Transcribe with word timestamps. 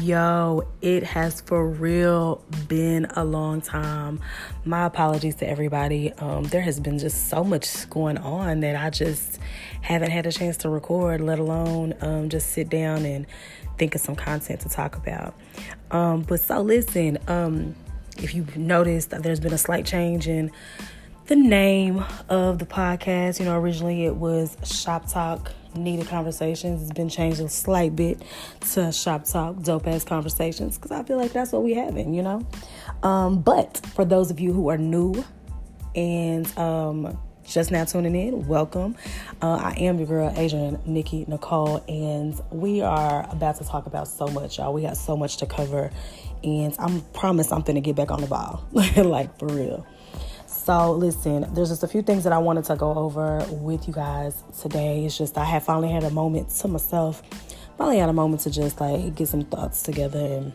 Yo, 0.00 0.66
it 0.80 1.02
has 1.02 1.42
for 1.42 1.68
real 1.68 2.42
been 2.68 3.06
a 3.16 3.24
long 3.24 3.60
time. 3.60 4.18
My 4.64 4.86
apologies 4.86 5.34
to 5.36 5.48
everybody. 5.48 6.10
Um, 6.14 6.44
there 6.44 6.62
has 6.62 6.80
been 6.80 6.98
just 6.98 7.28
so 7.28 7.44
much 7.44 7.88
going 7.90 8.16
on 8.16 8.60
that 8.60 8.76
I 8.76 8.88
just 8.88 9.38
haven't 9.82 10.10
had 10.10 10.24
a 10.24 10.32
chance 10.32 10.56
to 10.58 10.70
record, 10.70 11.20
let 11.20 11.38
alone 11.38 11.92
um, 12.00 12.30
just 12.30 12.52
sit 12.52 12.70
down 12.70 13.04
and 13.04 13.26
think 13.76 13.94
of 13.94 14.00
some 14.00 14.16
content 14.16 14.60
to 14.60 14.70
talk 14.70 14.96
about. 14.96 15.34
Um, 15.90 16.22
but 16.22 16.40
so, 16.40 16.62
listen, 16.62 17.18
um, 17.28 17.74
if 18.16 18.34
you've 18.34 18.56
noticed, 18.56 19.10
there's 19.10 19.40
been 19.40 19.52
a 19.52 19.58
slight 19.58 19.84
change 19.84 20.28
in 20.28 20.50
the 21.26 21.36
name 21.36 22.02
of 22.30 22.58
the 22.58 22.66
podcast. 22.66 23.38
You 23.38 23.44
know, 23.44 23.60
originally 23.60 24.06
it 24.06 24.16
was 24.16 24.56
Shop 24.64 25.10
Talk 25.10 25.52
needed 25.74 26.06
conversations. 26.08 26.82
It's 26.82 26.92
been 26.92 27.08
changed 27.08 27.40
a 27.40 27.48
slight 27.48 27.96
bit 27.96 28.22
to 28.72 28.92
shop 28.92 29.24
talk, 29.24 29.62
dope 29.62 29.86
ass 29.86 30.04
conversations, 30.04 30.76
because 30.76 30.90
I 30.90 31.02
feel 31.02 31.16
like 31.16 31.32
that's 31.32 31.52
what 31.52 31.62
we 31.62 31.74
having, 31.74 32.14
you 32.14 32.22
know. 32.22 32.46
Um, 33.02 33.40
but 33.40 33.80
for 33.94 34.04
those 34.04 34.30
of 34.30 34.40
you 34.40 34.52
who 34.52 34.68
are 34.68 34.78
new 34.78 35.24
and 35.94 36.46
um, 36.58 37.18
just 37.44 37.70
now 37.70 37.84
tuning 37.84 38.14
in, 38.14 38.46
welcome. 38.46 38.96
Uh, 39.42 39.56
I 39.56 39.74
am 39.78 39.98
your 39.98 40.06
girl, 40.06 40.32
Adrian 40.36 40.78
Nikki 40.86 41.24
Nicole, 41.26 41.82
and 41.88 42.40
we 42.50 42.80
are 42.80 43.28
about 43.30 43.56
to 43.56 43.64
talk 43.64 43.86
about 43.86 44.08
so 44.08 44.26
much, 44.28 44.58
y'all. 44.58 44.72
We 44.72 44.82
got 44.82 44.96
so 44.96 45.16
much 45.16 45.38
to 45.38 45.46
cover, 45.46 45.90
and 46.44 46.74
I'm 46.78 47.00
promise 47.12 47.50
I'm 47.50 47.62
finna 47.62 47.82
get 47.82 47.96
back 47.96 48.10
on 48.10 48.20
the 48.20 48.26
ball, 48.26 48.64
like 48.72 49.36
for 49.38 49.46
real. 49.46 49.86
So, 50.50 50.90
listen, 50.90 51.46
there's 51.54 51.68
just 51.68 51.84
a 51.84 51.88
few 51.88 52.02
things 52.02 52.24
that 52.24 52.32
I 52.32 52.38
wanted 52.38 52.64
to 52.64 52.74
go 52.74 52.92
over 52.92 53.38
with 53.50 53.86
you 53.86 53.94
guys 53.94 54.34
today. 54.60 55.04
It's 55.04 55.16
just 55.16 55.38
I 55.38 55.44
have 55.44 55.62
finally 55.62 55.88
had 55.88 56.02
a 56.02 56.10
moment 56.10 56.50
to 56.50 56.66
myself, 56.66 57.22
finally 57.78 57.98
had 57.98 58.08
a 58.08 58.12
moment 58.12 58.42
to 58.42 58.50
just 58.50 58.80
like 58.80 59.14
get 59.14 59.28
some 59.28 59.44
thoughts 59.44 59.84
together 59.84 60.18
and 60.18 60.52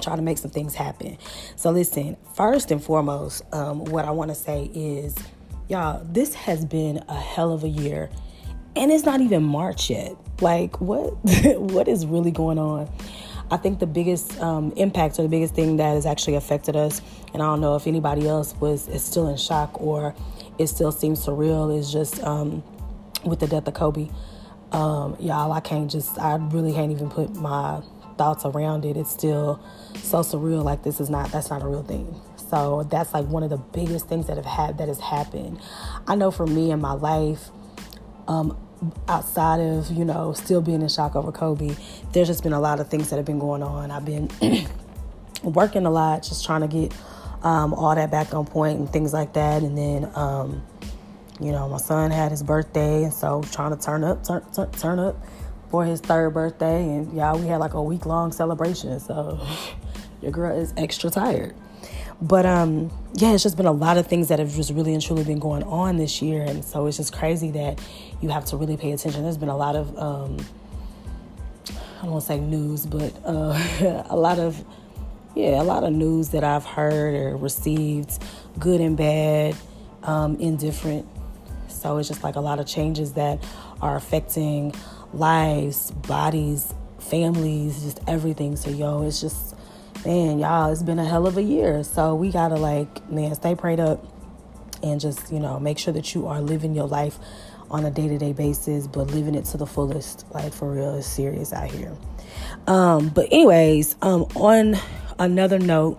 try 0.00 0.16
to 0.16 0.22
make 0.22 0.38
some 0.38 0.50
things 0.50 0.74
happen. 0.74 1.18
So, 1.54 1.70
listen, 1.70 2.16
first 2.34 2.72
and 2.72 2.82
foremost, 2.82 3.44
um, 3.54 3.84
what 3.84 4.06
I 4.06 4.10
want 4.10 4.32
to 4.32 4.34
say 4.34 4.64
is, 4.74 5.14
y'all, 5.68 6.04
this 6.04 6.34
has 6.34 6.64
been 6.64 7.04
a 7.08 7.14
hell 7.14 7.52
of 7.52 7.62
a 7.62 7.68
year, 7.68 8.10
and 8.74 8.90
it's 8.90 9.04
not 9.04 9.20
even 9.20 9.44
March 9.44 9.88
yet. 9.88 10.16
Like, 10.40 10.80
what? 10.80 11.14
what 11.58 11.86
is 11.86 12.06
really 12.06 12.32
going 12.32 12.58
on? 12.58 12.90
I 13.50 13.56
think 13.56 13.78
the 13.80 13.86
biggest 13.86 14.40
um, 14.40 14.72
impact 14.76 15.18
or 15.18 15.22
the 15.22 15.28
biggest 15.28 15.54
thing 15.54 15.76
that 15.76 15.94
has 15.94 16.06
actually 16.06 16.36
affected 16.36 16.76
us, 16.76 17.02
and 17.34 17.42
I 17.42 17.46
don't 17.46 17.60
know 17.60 17.76
if 17.76 17.86
anybody 17.86 18.26
else 18.26 18.54
was 18.60 18.88
is 18.88 19.04
still 19.04 19.28
in 19.28 19.36
shock 19.36 19.80
or 19.80 20.14
it 20.58 20.68
still 20.68 20.92
seems 20.92 21.24
surreal, 21.24 21.76
is 21.76 21.92
just 21.92 22.22
um, 22.22 22.62
with 23.24 23.40
the 23.40 23.46
death 23.46 23.68
of 23.68 23.74
Kobe. 23.74 24.08
Um, 24.72 25.16
y'all, 25.20 25.52
I 25.52 25.60
can't 25.60 25.90
just, 25.90 26.18
I 26.18 26.36
really 26.36 26.72
can't 26.72 26.90
even 26.90 27.10
put 27.10 27.34
my 27.34 27.82
thoughts 28.16 28.44
around 28.44 28.84
it. 28.84 28.96
It's 28.96 29.10
still 29.10 29.62
so 29.96 30.20
surreal. 30.20 30.64
Like 30.64 30.82
this 30.82 31.00
is 31.00 31.10
not, 31.10 31.30
that's 31.30 31.50
not 31.50 31.62
a 31.62 31.66
real 31.66 31.82
thing. 31.82 32.18
So 32.36 32.82
that's 32.84 33.12
like 33.14 33.26
one 33.26 33.42
of 33.42 33.50
the 33.50 33.58
biggest 33.58 34.08
things 34.08 34.26
that 34.26 34.36
have 34.36 34.46
had 34.46 34.78
that 34.78 34.88
has 34.88 35.00
happened. 35.00 35.60
I 36.06 36.14
know 36.14 36.30
for 36.30 36.46
me 36.46 36.70
in 36.70 36.80
my 36.80 36.92
life, 36.92 37.50
um, 38.28 38.56
outside 39.08 39.60
of 39.60 39.90
you 39.90 40.04
know 40.04 40.32
still 40.32 40.60
being 40.60 40.82
in 40.82 40.88
shock 40.88 41.16
over 41.16 41.32
Kobe, 41.32 41.74
there's 42.12 42.28
just 42.28 42.42
been 42.42 42.52
a 42.52 42.60
lot 42.60 42.80
of 42.80 42.88
things 42.88 43.10
that 43.10 43.16
have 43.16 43.26
been 43.26 43.38
going 43.38 43.62
on. 43.62 43.90
I've 43.90 44.04
been 44.04 44.28
working 45.42 45.86
a 45.86 45.90
lot, 45.90 46.22
just 46.22 46.44
trying 46.44 46.62
to 46.62 46.68
get 46.68 46.92
um, 47.42 47.74
all 47.74 47.94
that 47.94 48.10
back 48.10 48.34
on 48.34 48.46
point 48.46 48.78
and 48.78 48.90
things 48.90 49.12
like 49.12 49.32
that. 49.34 49.62
And 49.62 49.76
then, 49.76 50.10
um, 50.14 50.62
you 51.40 51.52
know, 51.52 51.68
my 51.68 51.78
son 51.78 52.10
had 52.10 52.30
his 52.30 52.42
birthday, 52.42 53.04
and 53.04 53.12
so 53.12 53.42
trying 53.52 53.76
to 53.76 53.82
turn 53.82 54.04
up, 54.04 54.24
turn, 54.24 54.44
turn, 54.54 54.70
turn 54.72 54.98
up 54.98 55.16
for 55.70 55.84
his 55.84 56.00
third 56.00 56.34
birthday, 56.34 56.84
and 56.84 57.12
y'all, 57.16 57.38
we 57.38 57.46
had 57.46 57.58
like 57.58 57.74
a 57.74 57.82
week 57.82 58.06
long 58.06 58.30
celebration. 58.32 58.98
So 59.00 59.44
your 60.22 60.30
girl 60.30 60.56
is 60.56 60.72
extra 60.76 61.10
tired. 61.10 61.54
But 62.22 62.46
um, 62.46 62.88
yeah, 63.14 63.32
it's 63.32 63.42
just 63.42 63.56
been 63.56 63.66
a 63.66 63.72
lot 63.72 63.98
of 63.98 64.06
things 64.06 64.28
that 64.28 64.38
have 64.38 64.54
just 64.54 64.72
really 64.72 64.94
and 64.94 65.02
truly 65.02 65.24
been 65.24 65.40
going 65.40 65.64
on 65.64 65.96
this 65.96 66.22
year, 66.22 66.42
and 66.42 66.64
so 66.64 66.86
it's 66.86 66.96
just 66.96 67.12
crazy 67.12 67.50
that 67.50 67.80
you 68.20 68.28
have 68.28 68.44
to 68.46 68.56
really 68.56 68.76
pay 68.76 68.92
attention. 68.92 69.24
There's 69.24 69.36
been 69.36 69.48
a 69.48 69.56
lot 69.56 69.74
of 69.74 69.98
um, 69.98 70.36
I 71.98 72.02
don't 72.02 72.12
want 72.12 72.22
to 72.22 72.28
say 72.28 72.38
news, 72.38 72.86
but 72.86 73.12
uh, 73.24 74.06
a 74.08 74.16
lot 74.16 74.38
of 74.38 74.64
yeah, 75.34 75.60
a 75.60 75.64
lot 75.64 75.82
of 75.82 75.92
news 75.92 76.28
that 76.28 76.44
I've 76.44 76.64
heard 76.64 77.14
or 77.14 77.36
received, 77.36 78.22
good 78.56 78.80
and 78.80 78.96
bad, 78.96 79.56
um, 80.04 80.36
indifferent. 80.36 81.06
So 81.66 81.96
it's 81.96 82.06
just 82.06 82.22
like 82.22 82.36
a 82.36 82.40
lot 82.40 82.60
of 82.60 82.66
changes 82.66 83.14
that 83.14 83.42
are 83.80 83.96
affecting 83.96 84.74
lives, 85.12 85.90
bodies, 85.90 86.72
families, 87.00 87.82
just 87.82 87.98
everything. 88.06 88.54
So 88.54 88.70
yo, 88.70 89.02
it's 89.02 89.20
just 89.20 89.56
man, 90.04 90.38
y'all, 90.38 90.72
it's 90.72 90.82
been 90.82 90.98
a 90.98 91.04
hell 91.04 91.26
of 91.26 91.36
a 91.36 91.42
year. 91.42 91.84
So 91.84 92.14
we 92.14 92.30
gotta 92.30 92.56
like, 92.56 93.08
man, 93.10 93.34
stay 93.34 93.54
prayed 93.54 93.80
up 93.80 94.04
and 94.82 95.00
just, 95.00 95.32
you 95.32 95.38
know, 95.38 95.60
make 95.60 95.78
sure 95.78 95.92
that 95.94 96.14
you 96.14 96.26
are 96.26 96.40
living 96.40 96.74
your 96.74 96.88
life 96.88 97.18
on 97.70 97.84
a 97.84 97.90
day 97.90 98.08
to 98.08 98.18
day 98.18 98.32
basis, 98.32 98.86
but 98.86 99.08
living 99.08 99.34
it 99.34 99.44
to 99.46 99.56
the 99.56 99.66
fullest. 99.66 100.26
Like 100.32 100.52
for 100.52 100.72
real, 100.72 100.96
it's 100.96 101.06
serious 101.06 101.52
out 101.52 101.70
here. 101.70 101.96
Um, 102.66 103.08
but 103.08 103.26
anyways, 103.30 103.96
um, 104.02 104.22
on 104.36 104.76
another 105.18 105.58
note, 105.58 105.98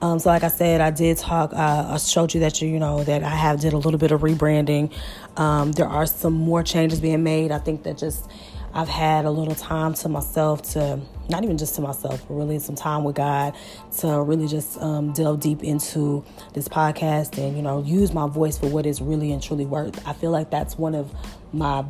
um, 0.00 0.20
so 0.20 0.28
like 0.28 0.44
I 0.44 0.48
said, 0.48 0.80
I 0.80 0.90
did 0.90 1.18
talk. 1.18 1.52
Uh, 1.52 1.88
I 1.90 1.96
showed 1.96 2.32
you 2.32 2.40
that 2.40 2.62
you, 2.62 2.68
you 2.68 2.78
know, 2.78 3.02
that 3.02 3.24
I 3.24 3.30
have 3.30 3.60
did 3.60 3.72
a 3.72 3.78
little 3.78 3.98
bit 3.98 4.12
of 4.12 4.20
rebranding. 4.20 4.92
Um, 5.36 5.72
there 5.72 5.88
are 5.88 6.06
some 6.06 6.34
more 6.34 6.62
changes 6.62 7.00
being 7.00 7.24
made. 7.24 7.50
I 7.50 7.58
think 7.58 7.82
that 7.82 7.98
just 7.98 8.30
I've 8.74 8.88
had 8.88 9.24
a 9.24 9.30
little 9.30 9.54
time 9.54 9.94
to 9.94 10.08
myself 10.08 10.62
to 10.72 11.00
not 11.28 11.44
even 11.44 11.58
just 11.58 11.74
to 11.76 11.80
myself, 11.80 12.24
but 12.28 12.34
really 12.34 12.58
some 12.58 12.74
time 12.74 13.04
with 13.04 13.16
God 13.16 13.54
to 13.98 14.22
really 14.22 14.46
just 14.46 14.80
um, 14.80 15.12
delve 15.12 15.40
deep 15.40 15.62
into 15.62 16.24
this 16.54 16.68
podcast 16.68 17.38
and 17.38 17.56
you 17.56 17.62
know 17.62 17.82
use 17.82 18.12
my 18.12 18.28
voice 18.28 18.58
for 18.58 18.68
what 18.68 18.86
it's 18.86 19.00
really 19.00 19.32
and 19.32 19.42
truly 19.42 19.66
worth. 19.66 20.06
I 20.06 20.12
feel 20.12 20.30
like 20.30 20.50
that's 20.50 20.78
one 20.78 20.94
of 20.94 21.12
my 21.52 21.84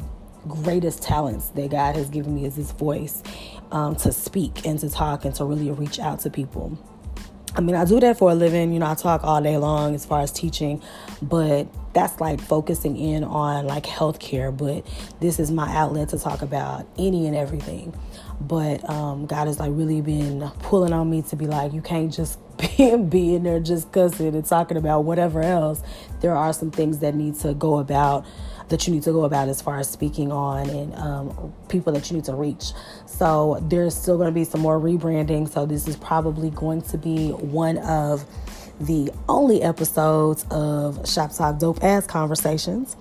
greatest 0.46 1.02
talents 1.02 1.48
that 1.50 1.70
God 1.70 1.96
has 1.96 2.08
given 2.08 2.34
me 2.34 2.44
is 2.44 2.56
this 2.56 2.72
voice 2.72 3.22
um, 3.70 3.96
to 3.96 4.12
speak 4.12 4.66
and 4.66 4.78
to 4.78 4.88
talk 4.88 5.24
and 5.24 5.34
to 5.36 5.44
really 5.44 5.70
reach 5.70 5.98
out 5.98 6.20
to 6.20 6.30
people. 6.30 6.78
I 7.56 7.60
mean, 7.60 7.74
I 7.74 7.84
do 7.84 7.98
that 8.00 8.18
for 8.18 8.30
a 8.30 8.34
living. 8.34 8.72
You 8.72 8.78
know, 8.78 8.90
I 8.90 8.94
talk 8.94 9.24
all 9.24 9.40
day 9.42 9.56
long 9.56 9.94
as 9.94 10.04
far 10.04 10.20
as 10.20 10.30
teaching, 10.30 10.82
but 11.22 11.66
that's 11.94 12.20
like 12.20 12.40
focusing 12.40 12.96
in 12.96 13.24
on 13.24 13.66
like 13.66 13.84
healthcare. 13.84 14.56
But 14.56 14.86
this 15.20 15.40
is 15.40 15.50
my 15.50 15.74
outlet 15.74 16.10
to 16.10 16.18
talk 16.18 16.42
about 16.42 16.86
any 16.98 17.26
and 17.26 17.34
everything. 17.34 17.94
But 18.40 18.88
um, 18.88 19.26
God 19.26 19.46
has 19.46 19.58
like 19.58 19.72
really 19.72 20.00
been 20.00 20.48
pulling 20.60 20.92
on 20.92 21.10
me 21.10 21.22
to 21.22 21.36
be 21.36 21.46
like, 21.46 21.72
you 21.72 21.82
can't 21.82 22.12
just 22.12 22.38
be, 22.58 22.96
be 22.96 23.34
in 23.34 23.42
there 23.42 23.60
just 23.60 23.90
cussing 23.92 24.34
and 24.34 24.44
talking 24.44 24.76
about 24.76 25.04
whatever 25.04 25.42
else. 25.42 25.82
There 26.20 26.36
are 26.36 26.52
some 26.52 26.70
things 26.70 26.98
that 26.98 27.14
need 27.14 27.36
to 27.40 27.54
go 27.54 27.78
about 27.78 28.26
that 28.68 28.86
you 28.86 28.94
need 28.94 29.02
to 29.04 29.12
go 29.12 29.24
about 29.24 29.48
as 29.48 29.60
far 29.60 29.78
as 29.78 29.88
speaking 29.88 30.30
on 30.32 30.68
and 30.70 30.94
um, 30.96 31.52
people 31.68 31.92
that 31.92 32.10
you 32.10 32.16
need 32.16 32.24
to 32.24 32.34
reach. 32.34 32.72
So 33.06 33.58
there's 33.68 33.94
still 33.94 34.16
going 34.16 34.28
to 34.28 34.32
be 34.32 34.44
some 34.44 34.60
more 34.60 34.78
rebranding. 34.78 35.48
So 35.50 35.66
this 35.66 35.88
is 35.88 35.96
probably 35.96 36.50
going 36.50 36.82
to 36.82 36.98
be 36.98 37.30
one 37.30 37.78
of 37.78 38.24
the 38.80 39.10
only 39.28 39.62
episodes 39.62 40.44
of 40.50 41.08
Shop 41.08 41.32
Talk 41.34 41.58
Dope 41.58 41.82
Ass 41.82 42.06
Conversations. 42.06 42.96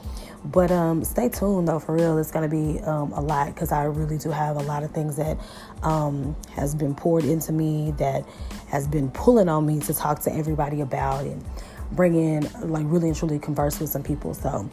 But 0.46 0.72
um, 0.72 1.04
stay 1.04 1.30
tuned 1.30 1.68
though, 1.68 1.80
for 1.80 1.94
real. 1.96 2.18
It's 2.18 2.32
gonna 2.32 2.48
be 2.48 2.80
um, 2.82 3.12
a 3.12 3.22
lot 3.22 3.54
because 3.54 3.72
I 3.72 3.84
really 3.84 4.18
do 4.18 4.30
have 4.30 4.56
a 4.56 4.62
lot 4.62 4.84
of 4.84 4.92
things 4.92 5.18
that 5.18 5.38
um, 5.84 6.36
has 6.56 6.74
been 6.74 6.96
poured 6.96 7.26
into 7.26 7.52
me 7.52 7.92
that 7.98 8.26
has 8.68 8.88
been 8.88 9.12
pulling 9.12 9.50
on 9.50 9.66
me 9.66 9.80
to 9.82 9.94
talk 9.94 10.22
to 10.22 10.34
everybody 10.34 10.82
about 10.82 11.26
and 11.26 11.44
bring 11.92 12.16
in, 12.16 12.50
like, 12.62 12.86
really 12.88 13.08
and 13.08 13.18
truly 13.18 13.40
converse 13.40 13.80
with 13.80 13.90
some 13.90 14.04
people. 14.04 14.34
So 14.34 14.70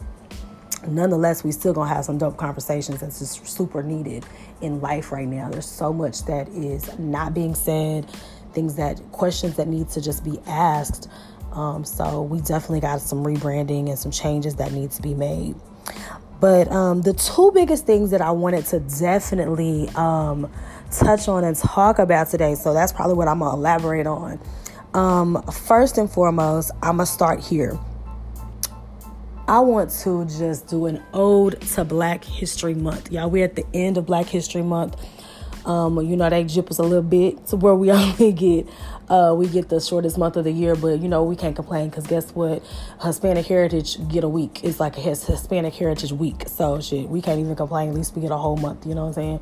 nonetheless, 0.87 1.43
we 1.43 1.51
still 1.51 1.73
gonna 1.73 1.93
have 1.93 2.05
some 2.05 2.17
dope 2.17 2.37
conversations 2.37 2.99
that's 2.99 3.19
just 3.19 3.47
super 3.47 3.83
needed 3.83 4.25
in 4.61 4.81
life 4.81 5.11
right 5.11 5.27
now. 5.27 5.49
There's 5.49 5.67
so 5.69 5.93
much 5.93 6.25
that 6.25 6.47
is 6.49 6.97
not 6.99 7.33
being 7.33 7.55
said, 7.55 8.09
things 8.53 8.75
that 8.75 9.01
questions 9.11 9.55
that 9.57 9.67
need 9.67 9.89
to 9.89 10.01
just 10.01 10.23
be 10.23 10.39
asked. 10.47 11.09
Um, 11.51 11.85
so 11.85 12.21
we 12.21 12.39
definitely 12.39 12.81
got 12.81 13.01
some 13.01 13.23
rebranding 13.23 13.89
and 13.89 13.97
some 13.97 14.11
changes 14.11 14.55
that 14.55 14.71
need 14.71 14.91
to 14.91 15.01
be 15.01 15.13
made. 15.13 15.55
But 16.39 16.69
um, 16.71 17.01
the 17.01 17.13
two 17.13 17.51
biggest 17.53 17.85
things 17.85 18.11
that 18.11 18.21
I 18.21 18.31
wanted 18.31 18.65
to 18.67 18.79
definitely 18.79 19.87
um, 19.95 20.51
touch 20.91 21.27
on 21.27 21.43
and 21.43 21.55
talk 21.55 21.99
about 21.99 22.29
today, 22.29 22.55
so 22.55 22.73
that's 22.73 22.91
probably 22.91 23.15
what 23.15 23.27
I'm 23.27 23.39
gonna 23.39 23.55
elaborate 23.55 24.05
on. 24.05 24.39
Um, 24.93 25.41
first 25.43 25.97
and 25.97 26.09
foremost, 26.09 26.71
I'm 26.81 26.97
gonna 26.97 27.05
start 27.05 27.39
here. 27.39 27.79
I 29.47 29.59
want 29.59 29.91
to 30.01 30.25
just 30.25 30.67
do 30.67 30.87
an 30.87 31.03
ode 31.13 31.61
to 31.61 31.85
Black 31.85 32.23
History 32.23 32.73
Month. 32.73 33.11
Y'all, 33.11 33.29
we're 33.29 33.45
at 33.45 33.55
the 33.55 33.65
end 33.75 33.95
of 33.95 34.07
Black 34.07 34.25
History 34.25 34.63
Month. 34.63 34.95
Um, 35.67 36.01
you 36.01 36.15
know, 36.15 36.27
they 36.31 36.43
jip 36.45 36.71
us 36.71 36.79
a 36.79 36.83
little 36.83 37.03
bit 37.03 37.45
to 37.47 37.55
where 37.55 37.75
we 37.75 37.91
only 37.91 38.31
get 38.31 38.67
uh, 39.07 39.35
we 39.37 39.47
get 39.47 39.69
the 39.69 39.79
shortest 39.79 40.17
month 40.17 40.35
of 40.35 40.45
the 40.45 40.51
year, 40.51 40.75
but 40.75 40.99
you 40.99 41.07
know 41.07 41.23
we 41.23 41.35
can't 41.35 41.55
complain 41.55 41.89
because 41.89 42.07
guess 42.07 42.31
what? 42.31 42.63
Hispanic 43.03 43.45
Heritage 43.45 43.99
get 44.07 44.23
a 44.23 44.29
week. 44.29 44.63
It's 44.63 44.79
like 44.79 44.97
a 44.97 45.01
Hispanic 45.01 45.75
Heritage 45.75 46.11
Week, 46.11 46.45
so 46.47 46.81
shit, 46.81 47.07
we 47.07 47.21
can't 47.21 47.39
even 47.39 47.55
complain. 47.55 47.89
At 47.89 47.95
least 47.95 48.15
we 48.15 48.23
get 48.23 48.31
a 48.31 48.37
whole 48.37 48.57
month. 48.57 48.87
You 48.87 48.95
know 48.95 49.05
what 49.05 49.09
I'm 49.09 49.13
saying? 49.13 49.39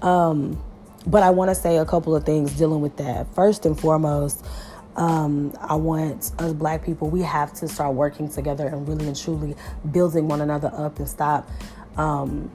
Um, 0.00 0.64
but 1.06 1.22
I 1.22 1.28
want 1.28 1.50
to 1.50 1.54
say 1.54 1.76
a 1.76 1.84
couple 1.84 2.16
of 2.16 2.24
things 2.24 2.52
dealing 2.52 2.80
with 2.80 2.96
that. 2.96 3.34
First 3.34 3.66
and 3.66 3.78
foremost, 3.78 4.42
um, 4.96 5.52
I 5.60 5.74
want 5.74 6.32
us 6.38 6.52
black 6.52 6.84
people, 6.84 7.08
we 7.08 7.22
have 7.22 7.52
to 7.54 7.68
start 7.68 7.94
working 7.94 8.28
together 8.28 8.66
and 8.66 8.86
really 8.88 9.06
and 9.06 9.18
truly 9.20 9.56
building 9.90 10.28
one 10.28 10.40
another 10.40 10.72
up 10.74 10.98
and 10.98 11.08
stop. 11.08 11.48
Um, 11.96 12.50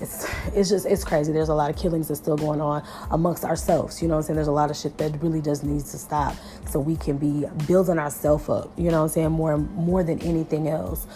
it's, 0.00 0.26
it's 0.54 0.70
just 0.70 0.86
it's 0.86 1.04
crazy. 1.04 1.32
There's 1.32 1.50
a 1.50 1.54
lot 1.54 1.70
of 1.70 1.76
killings 1.76 2.08
that's 2.08 2.20
still 2.20 2.36
going 2.36 2.60
on 2.60 2.82
amongst 3.10 3.44
ourselves. 3.44 4.00
You 4.00 4.08
know 4.08 4.14
what 4.14 4.20
I'm 4.20 4.26
saying? 4.26 4.36
There's 4.36 4.48
a 4.48 4.52
lot 4.52 4.70
of 4.70 4.76
shit 4.76 4.96
that 4.98 5.22
really 5.22 5.42
just 5.42 5.62
needs 5.62 5.90
to 5.92 5.98
stop 5.98 6.34
so 6.70 6.80
we 6.80 6.96
can 6.96 7.18
be 7.18 7.46
building 7.66 7.98
ourselves 7.98 8.48
up. 8.48 8.72
You 8.78 8.90
know 8.90 8.98
what 8.98 9.04
I'm 9.04 9.08
saying? 9.10 9.30
More 9.30 9.58
more 9.58 10.02
than 10.02 10.20
anything 10.22 10.68
else. 10.68 11.06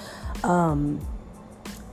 Um, 0.42 1.00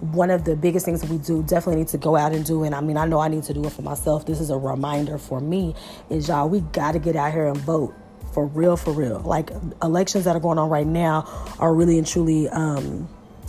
one 0.01 0.31
of 0.31 0.45
the 0.45 0.55
biggest 0.55 0.83
things 0.83 1.01
that 1.01 1.09
we 1.09 1.19
do 1.19 1.43
definitely 1.43 1.75
need 1.75 1.87
to 1.87 1.97
go 1.97 2.15
out 2.15 2.33
and 2.33 2.43
do 2.43 2.63
and 2.63 2.73
i 2.73 2.81
mean 2.81 2.97
i 2.97 3.05
know 3.05 3.19
i 3.19 3.27
need 3.27 3.43
to 3.43 3.53
do 3.53 3.63
it 3.63 3.71
for 3.71 3.83
myself 3.83 4.25
this 4.25 4.39
is 4.39 4.49
a 4.49 4.57
reminder 4.57 5.19
for 5.19 5.39
me 5.39 5.75
is 6.09 6.27
y'all 6.27 6.49
we 6.49 6.61
got 6.61 6.93
to 6.93 6.99
get 6.99 7.15
out 7.15 7.31
here 7.31 7.45
and 7.45 7.57
vote 7.57 7.93
for 8.33 8.45
real 8.47 8.77
for 8.77 8.91
real 8.91 9.19
like 9.19 9.51
elections 9.81 10.25
that 10.25 10.35
are 10.35 10.39
going 10.39 10.57
on 10.57 10.69
right 10.69 10.87
now 10.87 11.21
are 11.59 11.73
really 11.73 11.97
and 11.97 12.07
truly 12.07 12.47
um, 12.49 13.07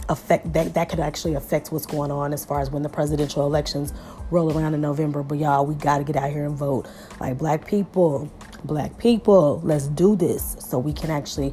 affect 0.08 0.52
that 0.52 0.74
that 0.74 0.88
could 0.88 1.00
actually 1.00 1.34
affect 1.34 1.72
what's 1.72 1.86
going 1.86 2.10
on 2.10 2.32
as 2.32 2.44
far 2.44 2.60
as 2.60 2.70
when 2.70 2.82
the 2.82 2.88
presidential 2.88 3.46
elections 3.46 3.92
roll 4.30 4.56
around 4.56 4.74
in 4.74 4.80
november 4.80 5.22
but 5.22 5.38
y'all 5.38 5.64
we 5.64 5.74
got 5.74 5.98
to 5.98 6.04
get 6.04 6.16
out 6.16 6.30
here 6.30 6.44
and 6.44 6.56
vote 6.56 6.86
like 7.20 7.38
black 7.38 7.66
people 7.66 8.30
black 8.64 8.96
people 8.98 9.60
let's 9.64 9.86
do 9.88 10.16
this 10.16 10.56
so 10.58 10.78
we 10.78 10.92
can 10.92 11.10
actually 11.10 11.52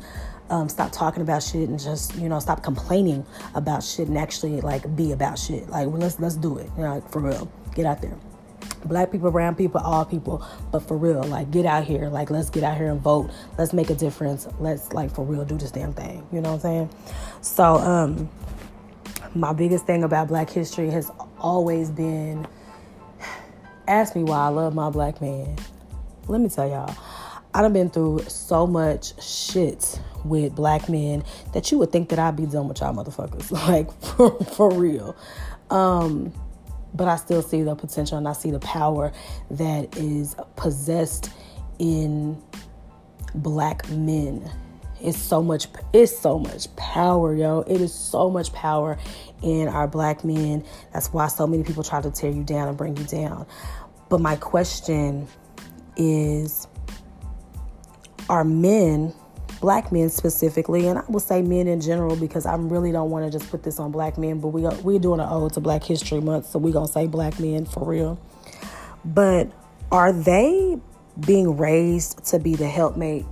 um, 0.50 0.68
stop 0.68 0.92
talking 0.92 1.22
about 1.22 1.44
shit 1.44 1.70
and 1.70 1.80
just 1.80 2.16
you 2.16 2.28
know 2.28 2.40
stop 2.40 2.64
complaining 2.64 3.26
about 3.56 3.84
shit 3.84 4.08
and 4.08 4.18
actually 4.18 4.62
like 4.62 4.96
be 4.96 5.12
about 5.12 5.38
shit. 5.38 5.70
Like 5.70 5.88
well, 5.88 5.98
let's 5.98 6.20
let's 6.20 6.36
do 6.36 6.58
it. 6.58 6.70
You 6.76 6.84
know, 6.84 6.96
like, 6.96 7.10
for 7.10 7.20
real, 7.20 7.52
get 7.76 7.86
out 7.86 8.02
there. 8.02 8.18
Black 8.86 9.12
people, 9.12 9.32
brown 9.32 9.56
people, 9.56 9.82
all 9.82 10.06
people, 10.06 10.46
but 10.72 10.80
for 10.80 10.98
real, 10.98 11.24
like 11.24 11.52
get 11.52 11.66
out 11.66 11.84
here. 11.84 12.10
Like 12.10 12.30
let's 12.30 12.50
get 12.50 12.64
out 12.64 12.78
here 12.78 12.92
and 12.92 13.02
vote. 13.02 13.30
Let's 13.58 13.74
make 13.74 13.90
a 13.90 13.96
difference. 13.96 14.48
Let's 14.60 14.94
like 14.94 15.14
for 15.14 15.24
real 15.26 15.46
do 15.46 15.58
this 15.58 15.72
damn 15.72 15.94
thing. 15.94 16.26
You 16.32 16.42
know 16.42 16.54
what 16.54 16.66
I'm 16.66 16.90
saying? 16.90 16.90
So 17.42 17.76
um, 17.76 18.30
my 19.36 19.54
biggest 19.54 19.86
thing 19.86 20.04
about 20.04 20.28
Black 20.28 20.50
history 20.50 20.90
has 20.90 21.12
always 21.40 21.90
been. 21.90 22.48
Ask 23.88 24.16
me 24.16 24.24
why 24.24 24.38
I 24.38 24.48
love 24.50 24.76
my 24.76 24.92
black 24.92 25.20
man. 25.20 25.56
Let 26.28 26.42
me 26.42 26.50
tell 26.50 26.70
y'all, 26.70 26.96
I 27.54 27.64
done 27.64 27.74
been 27.74 27.90
through 27.90 28.22
so 28.28 28.68
much 28.68 29.20
shit 29.22 30.00
with 30.24 30.56
black 30.56 30.88
men 30.90 31.24
that 31.54 31.72
you 31.72 31.80
would 31.80 31.92
think 31.92 32.10
that 32.10 32.20
I'd 32.20 32.36
be 32.36 32.46
done 32.46 32.68
with 32.68 32.82
y'all 32.82 32.94
motherfuckers. 32.94 33.52
Like 33.68 33.92
for, 34.02 34.32
for 34.46 34.72
real. 34.72 35.16
Um, 35.70 36.34
but 36.94 37.08
I 37.08 37.16
still 37.16 37.42
see 37.42 37.62
the 37.62 37.76
potential 37.76 38.18
and 38.18 38.28
I 38.28 38.34
see 38.34 38.52
the 38.52 38.60
power 38.60 39.12
that 39.52 39.98
is 39.98 40.36
possessed 40.56 41.32
in 41.78 42.42
black 43.36 43.90
men. 43.90 44.50
It's 45.02 45.18
so 45.18 45.42
much 45.42 45.68
it's 45.94 46.18
so 46.18 46.40
much 46.40 46.74
power, 46.76 47.34
yo. 47.34 47.62
It 47.62 47.80
is 47.80 47.94
so 47.94 48.30
much 48.30 48.52
power 48.52 48.98
in 49.42 49.70
our 49.70 49.88
black 49.88 50.26
men. 50.26 50.64
That's 50.94 51.14
why 51.14 51.28
so 51.28 51.48
many 51.48 51.64
people 51.64 51.84
try 51.84 52.02
to 52.02 52.12
tear 52.12 52.32
you 52.32 52.44
down 52.44 52.68
and 52.68 52.78
bring 52.78 52.98
you 52.98 53.06
down. 53.06 53.46
But 54.10 54.20
my 54.20 54.36
question 54.36 55.28
is 55.96 56.68
are 58.30 58.44
men 58.44 59.14
black 59.60 59.92
men 59.92 60.10
specifically, 60.10 60.88
and 60.88 61.00
I 61.00 61.04
will 61.10 61.20
say 61.20 61.42
men 61.42 61.68
in 61.68 61.82
general 61.82 62.16
because 62.16 62.46
I 62.46 62.56
really 62.56 62.92
don't 62.92 63.10
want 63.10 63.26
to 63.26 63.38
just 63.38 63.50
put 63.52 63.64
this 63.64 63.80
on 63.80 63.92
black 63.92 64.18
men, 64.18 64.40
but 64.40 64.50
we 64.50 64.66
are, 64.66 64.76
we're 64.82 65.00
doing 65.00 65.20
an 65.20 65.28
ode 65.30 65.54
to 65.54 65.60
Black 65.60 65.84
History 65.84 66.22
Month, 66.22 66.48
so 66.48 66.60
we're 66.60 66.74
gonna 66.74 66.88
say 66.88 67.08
black 67.08 67.40
men 67.40 67.66
for 67.66 67.86
real. 67.86 68.20
But 69.04 69.52
are 69.92 70.12
they 70.12 70.80
being 71.26 71.58
raised 71.58 72.24
to 72.26 72.40
be 72.40 72.56
the 72.56 72.68
helpmate 72.68 73.26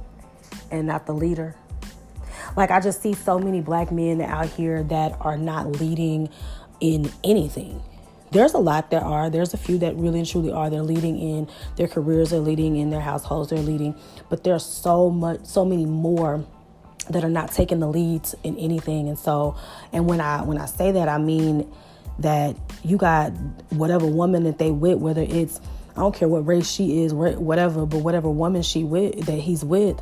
and 0.71 0.87
not 0.87 1.05
the 1.05 1.13
leader? 1.13 1.55
Like 2.55 2.71
I 2.71 2.79
just 2.79 3.01
see 3.01 3.13
so 3.13 3.39
many 3.39 3.61
black 3.61 3.91
men 3.91 4.21
out 4.21 4.47
here 4.47 4.83
that 4.83 5.17
are 5.21 5.37
not 5.37 5.79
leading 5.79 6.29
in 6.79 7.11
anything 7.23 7.81
there's 8.31 8.53
a 8.53 8.59
lot 8.59 8.91
that 8.91 9.03
are. 9.03 9.29
There's 9.29 9.53
a 9.53 9.57
few 9.57 9.77
that 9.79 9.95
really 9.95 10.19
and 10.19 10.27
truly 10.27 10.51
are. 10.51 10.69
They're 10.69 10.83
leading 10.83 11.19
in 11.19 11.49
their 11.75 11.87
careers, 11.87 12.31
they're 12.31 12.39
leading 12.39 12.75
in 12.75 12.89
their 12.89 13.01
households, 13.01 13.49
they're 13.49 13.59
leading, 13.59 13.95
but 14.29 14.43
there's 14.43 14.65
so 14.65 15.09
much, 15.09 15.45
so 15.45 15.63
many 15.63 15.85
more 15.85 16.45
that 17.09 17.23
are 17.23 17.29
not 17.29 17.51
taking 17.51 17.79
the 17.79 17.87
leads 17.87 18.35
in 18.43 18.57
anything. 18.57 19.07
And 19.07 19.17
so, 19.17 19.55
and 19.93 20.07
when 20.07 20.19
I 20.19 20.43
when 20.43 20.57
I 20.57 20.65
say 20.65 20.91
that, 20.91 21.07
I 21.07 21.17
mean 21.17 21.71
that 22.19 22.55
you 22.83 22.97
got 22.97 23.29
whatever 23.69 24.05
woman 24.05 24.43
that 24.43 24.57
they 24.57 24.71
with, 24.71 24.97
whether 24.97 25.21
it's 25.21 25.61
I 25.95 26.01
don't 26.01 26.13
care 26.13 26.27
what 26.27 26.45
race 26.45 26.69
she 26.69 27.03
is, 27.03 27.13
whatever, 27.13 27.85
but 27.85 27.99
whatever 27.99 28.29
woman 28.29 28.61
she 28.61 28.83
with 28.83 29.25
that 29.25 29.39
he's 29.39 29.63
with 29.63 30.01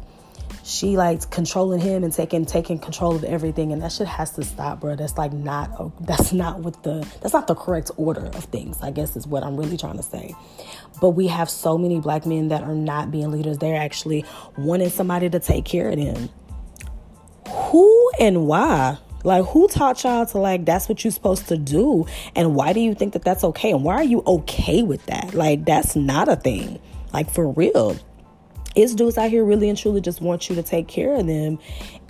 she 0.63 0.97
likes 0.97 1.25
controlling 1.25 1.79
him 1.79 2.03
and 2.03 2.11
taking 2.11 2.45
taking 2.45 2.79
control 2.79 3.15
of 3.15 3.23
everything. 3.23 3.71
And 3.71 3.81
that 3.81 3.91
shit 3.91 4.07
has 4.07 4.31
to 4.31 4.43
stop 4.43 4.81
bro 4.81 4.95
that's 4.95 5.17
like 5.17 5.33
not 5.33 6.05
that's 6.05 6.33
not 6.33 6.59
what 6.59 6.81
the 6.83 7.07
that's 7.21 7.33
not 7.33 7.47
the 7.47 7.55
correct 7.55 7.91
order 7.97 8.25
of 8.25 8.45
things 8.45 8.77
i 8.81 8.91
guess 8.91 9.15
is 9.15 9.27
what 9.27 9.43
i'm 9.43 9.57
really 9.57 9.77
trying 9.77 9.97
to 9.97 10.03
say. 10.03 10.33
But 11.01 11.11
we 11.11 11.27
have 11.27 11.49
so 11.49 11.77
many 11.77 11.99
black 11.99 12.25
men 12.25 12.49
that 12.49 12.63
are 12.63 12.75
not 12.75 13.11
being 13.11 13.31
leaders. 13.31 13.57
They're 13.57 13.79
actually 13.79 14.25
wanting 14.57 14.89
somebody 14.89 15.29
to 15.29 15.39
take 15.39 15.65
care 15.65 15.89
of 15.89 15.97
them. 15.97 16.29
Who 17.49 18.11
and 18.19 18.47
why? 18.47 18.97
Like 19.23 19.45
who 19.45 19.67
taught 19.67 20.03
y'all 20.03 20.25
to 20.27 20.37
like 20.37 20.65
that's 20.65 20.87
what 20.87 21.03
you're 21.03 21.11
supposed 21.11 21.47
to 21.47 21.57
do? 21.57 22.05
And 22.35 22.55
why 22.55 22.73
do 22.73 22.79
you 22.79 22.93
think 22.93 23.13
that 23.13 23.23
that's 23.23 23.43
okay? 23.43 23.71
And 23.71 23.83
why 23.83 23.95
are 23.95 24.03
you 24.03 24.23
okay 24.25 24.83
with 24.83 25.05
that? 25.07 25.33
Like 25.33 25.65
that's 25.65 25.95
not 25.95 26.29
a 26.29 26.35
thing. 26.35 26.79
Like 27.11 27.31
for 27.31 27.49
real 27.49 27.97
it's 28.75 28.93
dudes 28.93 29.17
out 29.17 29.29
here 29.29 29.43
really 29.43 29.69
and 29.69 29.77
truly 29.77 30.01
just 30.01 30.21
want 30.21 30.49
you 30.49 30.55
to 30.55 30.63
take 30.63 30.87
care 30.87 31.15
of 31.15 31.25
them 31.27 31.59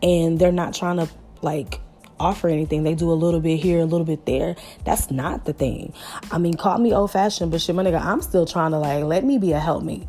and 0.01 0.39
they're 0.39 0.51
not 0.51 0.73
trying 0.73 0.97
to 0.97 1.09
like 1.41 1.79
offer 2.19 2.47
anything. 2.47 2.83
They 2.83 2.95
do 2.95 3.11
a 3.11 3.13
little 3.13 3.39
bit 3.39 3.57
here, 3.57 3.79
a 3.79 3.85
little 3.85 4.05
bit 4.05 4.25
there. 4.25 4.55
That's 4.83 5.11
not 5.11 5.45
the 5.45 5.53
thing. 5.53 5.93
I 6.31 6.37
mean, 6.37 6.55
call 6.55 6.77
me 6.77 6.93
old 6.93 7.11
fashioned, 7.11 7.51
but 7.51 7.61
shit, 7.61 7.75
my 7.75 7.83
nigga, 7.83 8.03
I'm 8.03 8.21
still 8.21 8.45
trying 8.45 8.71
to 8.71 8.79
like 8.79 9.03
let 9.03 9.23
me 9.23 9.37
be 9.37 9.51
a 9.51 9.59
helpmeet. 9.59 10.07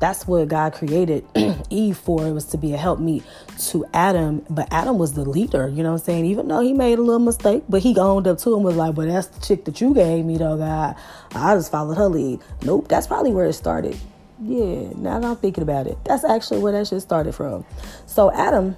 That's 0.00 0.28
what 0.28 0.46
God 0.46 0.74
created 0.74 1.24
Eve 1.70 1.98
for. 1.98 2.24
It 2.24 2.32
was 2.32 2.44
to 2.46 2.56
be 2.56 2.72
a 2.72 2.76
helpmeet 2.76 3.24
to 3.70 3.84
Adam, 3.92 4.44
but 4.48 4.68
Adam 4.72 4.96
was 4.96 5.14
the 5.14 5.24
leader. 5.24 5.68
You 5.68 5.82
know 5.82 5.92
what 5.92 6.00
I'm 6.00 6.04
saying? 6.04 6.26
Even 6.26 6.46
though 6.46 6.60
he 6.60 6.72
made 6.72 7.00
a 7.00 7.02
little 7.02 7.18
mistake, 7.18 7.64
but 7.68 7.82
he 7.82 7.98
owned 7.98 8.28
up 8.28 8.38
to 8.38 8.54
him 8.54 8.62
was 8.62 8.76
like, 8.76 8.94
"But 8.94 9.08
that's 9.08 9.26
the 9.26 9.40
chick 9.40 9.64
that 9.64 9.80
you 9.80 9.94
gave 9.94 10.24
me, 10.24 10.36
though, 10.36 10.56
God. 10.56 10.94
I 11.34 11.54
just 11.56 11.72
followed 11.72 11.96
her 11.96 12.06
lead." 12.06 12.40
Nope, 12.62 12.86
that's 12.86 13.08
probably 13.08 13.32
where 13.32 13.46
it 13.46 13.54
started. 13.54 13.96
Yeah, 14.40 14.92
now 14.96 15.18
that 15.18 15.24
I'm 15.24 15.36
thinking 15.36 15.62
about 15.62 15.86
it, 15.86 15.98
that's 16.04 16.24
actually 16.24 16.60
where 16.60 16.72
that 16.72 16.86
shit 16.86 17.02
started 17.02 17.34
from. 17.34 17.64
So 18.06 18.32
Adam 18.32 18.76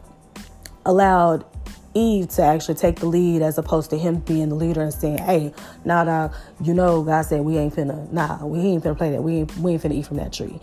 allowed 0.86 1.44
Eve 1.92 2.28
to 2.30 2.42
actually 2.42 2.76
take 2.76 3.00
the 3.00 3.06
lead 3.06 3.42
as 3.42 3.58
opposed 3.58 3.90
to 3.90 3.98
him 3.98 4.20
being 4.20 4.48
the 4.48 4.54
leader 4.54 4.80
and 4.80 4.94
saying, 4.94 5.18
"Hey, 5.18 5.52
nah, 5.84 6.04
nah, 6.04 6.30
you 6.62 6.72
know, 6.72 7.02
God 7.02 7.22
said 7.22 7.42
we 7.42 7.58
ain't 7.58 7.74
finna, 7.74 8.10
nah, 8.10 8.44
we 8.46 8.60
ain't 8.60 8.84
finna 8.84 8.96
play 8.96 9.10
that. 9.10 9.22
We 9.22 9.38
ain't, 9.38 9.56
we 9.58 9.72
ain't 9.72 9.82
finna 9.82 9.94
eat 9.94 10.06
from 10.06 10.16
that 10.16 10.32
tree." 10.32 10.60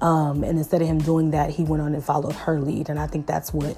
Um, 0.00 0.42
and 0.42 0.58
instead 0.58 0.82
of 0.82 0.88
him 0.88 0.98
doing 0.98 1.30
that, 1.32 1.50
he 1.50 1.62
went 1.62 1.82
on 1.82 1.94
and 1.94 2.02
followed 2.02 2.32
her 2.32 2.58
lead, 2.58 2.88
and 2.88 2.98
I 2.98 3.06
think 3.06 3.26
that's 3.26 3.52
what 3.52 3.76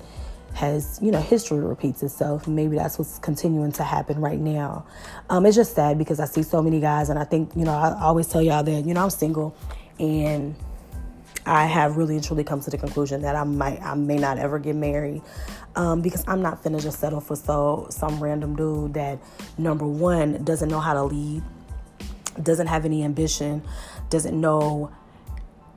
has 0.54 0.98
you 1.02 1.10
know 1.10 1.20
history 1.20 1.58
repeats 1.60 2.02
itself 2.02 2.46
maybe 2.46 2.76
that's 2.76 2.98
what's 2.98 3.18
continuing 3.18 3.72
to 3.72 3.82
happen 3.82 4.20
right 4.20 4.38
now 4.38 4.84
um, 5.30 5.46
it's 5.46 5.56
just 5.56 5.74
sad 5.74 5.96
because 5.96 6.20
i 6.20 6.26
see 6.26 6.42
so 6.42 6.60
many 6.60 6.78
guys 6.78 7.08
and 7.08 7.18
i 7.18 7.24
think 7.24 7.50
you 7.56 7.64
know 7.64 7.72
i 7.72 7.98
always 8.02 8.28
tell 8.28 8.42
y'all 8.42 8.62
that 8.62 8.84
you 8.84 8.92
know 8.92 9.02
i'm 9.02 9.10
single 9.10 9.56
and 9.98 10.54
I 11.44 11.66
have 11.66 11.96
really 11.96 12.14
and 12.14 12.24
truly 12.24 12.44
come 12.44 12.60
to 12.60 12.70
the 12.70 12.78
conclusion 12.78 13.22
that 13.22 13.34
I 13.34 13.44
might 13.44 13.82
I 13.82 13.94
may 13.94 14.16
not 14.16 14.38
ever 14.38 14.58
get 14.58 14.76
married 14.76 15.22
um, 15.74 16.00
because 16.02 16.24
I'm 16.26 16.42
not 16.42 16.62
finna 16.62 16.80
just 16.80 17.00
settle 17.00 17.20
for 17.20 17.36
so 17.36 17.86
some 17.90 18.22
random 18.22 18.54
dude 18.56 18.94
that 18.94 19.18
number 19.58 19.86
one 19.86 20.44
doesn't 20.44 20.68
know 20.68 20.80
how 20.80 20.94
to 20.94 21.02
lead, 21.02 21.42
doesn't 22.42 22.68
have 22.68 22.84
any 22.84 23.02
ambition, 23.02 23.62
doesn't 24.10 24.38
know 24.38 24.92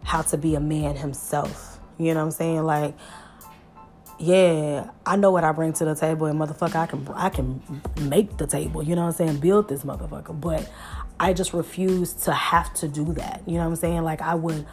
how 0.03 0.21
to 0.23 0.37
be 0.37 0.55
a 0.55 0.59
man 0.59 0.95
himself. 0.95 1.79
You 1.97 2.13
know 2.13 2.19
what 2.19 2.25
I'm 2.25 2.31
saying? 2.31 2.63
Like, 2.63 2.95
yeah, 4.19 4.89
I 5.05 5.15
know 5.15 5.31
what 5.31 5.43
I 5.43 5.51
bring 5.51 5.73
to 5.73 5.85
the 5.85 5.95
table, 5.95 6.27
and 6.27 6.39
motherfucker, 6.39 6.75
I 6.75 6.85
can 6.85 7.07
I 7.13 7.29
can 7.29 7.61
make 8.01 8.37
the 8.37 8.47
table. 8.47 8.83
You 8.83 8.95
know 8.95 9.01
what 9.01 9.19
I'm 9.19 9.27
saying? 9.27 9.39
Build 9.39 9.67
this 9.69 9.83
motherfucker, 9.83 10.39
but 10.39 10.69
I 11.19 11.33
just 11.33 11.53
refuse 11.53 12.13
to 12.13 12.33
have 12.33 12.73
to 12.75 12.87
do 12.87 13.13
that. 13.13 13.41
You 13.45 13.53
know 13.53 13.59
what 13.61 13.67
I'm 13.67 13.75
saying? 13.75 14.03
Like 14.03 14.21
I 14.21 14.35
would 14.35 14.65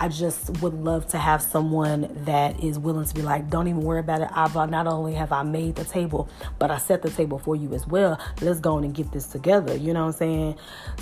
I 0.00 0.08
just 0.08 0.62
would 0.62 0.72
love 0.72 1.06
to 1.08 1.18
have 1.18 1.42
someone 1.42 2.08
that 2.24 2.64
is 2.64 2.78
willing 2.78 3.04
to 3.04 3.14
be 3.14 3.20
like, 3.20 3.50
don't 3.50 3.68
even 3.68 3.82
worry 3.82 4.00
about 4.00 4.22
it. 4.22 4.28
I've 4.32 4.54
not 4.54 4.86
only 4.86 5.12
have 5.12 5.30
I 5.30 5.42
made 5.42 5.76
the 5.76 5.84
table, 5.84 6.26
but 6.58 6.70
I 6.70 6.78
set 6.78 7.02
the 7.02 7.10
table 7.10 7.38
for 7.38 7.54
you 7.54 7.74
as 7.74 7.86
well. 7.86 8.18
Let's 8.40 8.60
go 8.60 8.76
on 8.76 8.84
and 8.84 8.94
get 8.94 9.12
this 9.12 9.26
together. 9.26 9.76
You 9.76 9.92
know 9.92 10.06
what 10.06 10.14
I'm 10.14 10.18
saying? 10.18 10.58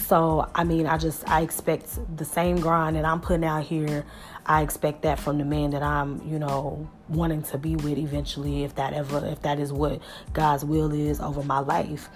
So 0.07 0.51
I 0.53 0.65
mean, 0.65 0.89
I 0.89 0.99
just 0.99 1.29
I 1.29 1.43
expect 1.43 1.97
the 2.17 2.25
same 2.25 2.57
grind 2.57 2.97
that 2.97 3.05
I'm 3.05 3.21
putting 3.21 3.45
out 3.45 3.63
here. 3.63 4.05
I 4.47 4.63
expect 4.63 5.03
that 5.03 5.21
from 5.21 5.39
the 5.39 5.45
man 5.45 5.71
that 5.71 5.83
I'm, 5.83 6.27
you 6.27 6.39
know, 6.39 6.89
wanting 7.09 7.43
to 7.43 7.59
be 7.59 7.77
with 7.77 7.99
eventually, 7.99 8.65
if 8.65 8.75
that 8.77 8.95
ever, 8.95 9.25
if 9.27 9.43
that 9.43 9.61
is 9.61 9.73
what 9.73 10.01
God's 10.33 10.65
will 10.65 10.93
is 10.93 11.21
over 11.21 11.43
my 11.43 11.59
life. 11.59 12.09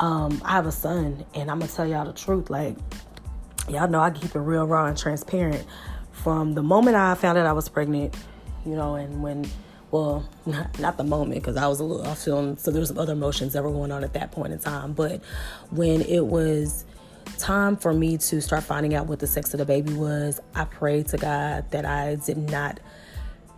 Um, 0.00 0.40
I 0.44 0.52
have 0.52 0.66
a 0.66 0.72
son, 0.72 1.24
and 1.34 1.50
I'm 1.50 1.58
gonna 1.58 1.70
tell 1.70 1.86
y'all 1.86 2.04
the 2.04 2.12
truth. 2.12 2.50
Like, 2.50 2.76
y'all 3.68 3.88
know 3.88 4.00
I 4.00 4.10
keep 4.10 4.34
it 4.34 4.38
real 4.38 4.66
raw 4.66 4.86
and 4.86 4.96
transparent. 4.96 5.64
From 6.12 6.54
the 6.54 6.62
moment 6.62 6.96
I 6.96 7.14
found 7.14 7.38
out 7.38 7.46
I 7.46 7.52
was 7.52 7.68
pregnant, 7.68 8.14
you 8.64 8.74
know, 8.74 8.94
and 8.96 9.22
when, 9.22 9.48
well, 9.90 10.28
not, 10.46 10.78
not 10.80 10.96
the 10.96 11.04
moment 11.04 11.42
because 11.42 11.56
I 11.56 11.66
was 11.66 11.80
a 11.80 11.84
little, 11.84 12.04
was 12.04 12.24
feeling, 12.24 12.56
so 12.56 12.70
there 12.70 12.80
was 12.80 12.88
some 12.88 12.98
other 12.98 13.12
emotions 13.12 13.52
that 13.52 13.62
were 13.62 13.72
going 13.72 13.92
on 13.92 14.04
at 14.04 14.12
that 14.14 14.32
point 14.32 14.52
in 14.52 14.58
time. 14.58 14.92
But 14.92 15.22
when 15.70 16.02
it 16.02 16.26
was 16.26 16.84
time 17.38 17.76
for 17.76 17.92
me 17.92 18.18
to 18.18 18.40
start 18.40 18.64
finding 18.64 18.94
out 18.94 19.06
what 19.06 19.18
the 19.18 19.26
sex 19.26 19.54
of 19.54 19.58
the 19.58 19.64
baby 19.64 19.92
was, 19.92 20.40
I 20.54 20.64
prayed 20.64 21.08
to 21.08 21.18
God 21.18 21.70
that 21.70 21.84
I 21.84 22.16
did 22.16 22.38
not 22.38 22.80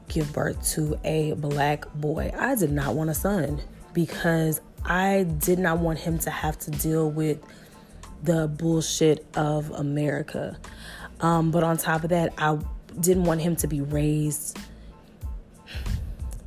give 0.09 0.32
birth 0.32 0.73
to 0.75 0.99
a 1.04 1.32
black 1.32 1.92
boy. 1.94 2.32
I 2.37 2.54
did 2.56 2.73
not 2.73 2.94
want 2.94 3.11
a 3.11 3.14
son 3.14 3.61
because 3.92 4.61
I 4.84 5.25
did 5.25 5.58
not 5.58 5.78
want 5.78 5.99
him 5.99 6.18
to 6.20 6.30
have 6.30 6.58
to 6.60 6.70
deal 6.70 7.10
with 7.10 7.38
the 8.22 8.49
bullshit 8.49 9.26
of 9.37 9.70
America. 9.70 10.58
Um, 11.20 11.50
but 11.50 11.62
on 11.62 11.76
top 11.76 12.04
of 12.04 12.10
that, 12.10 12.32
I 12.38 12.58
didn't 12.99 13.25
want 13.25 13.40
him 13.40 13.56
to 13.56 13.66
be 13.66 13.80
raised 13.80 14.58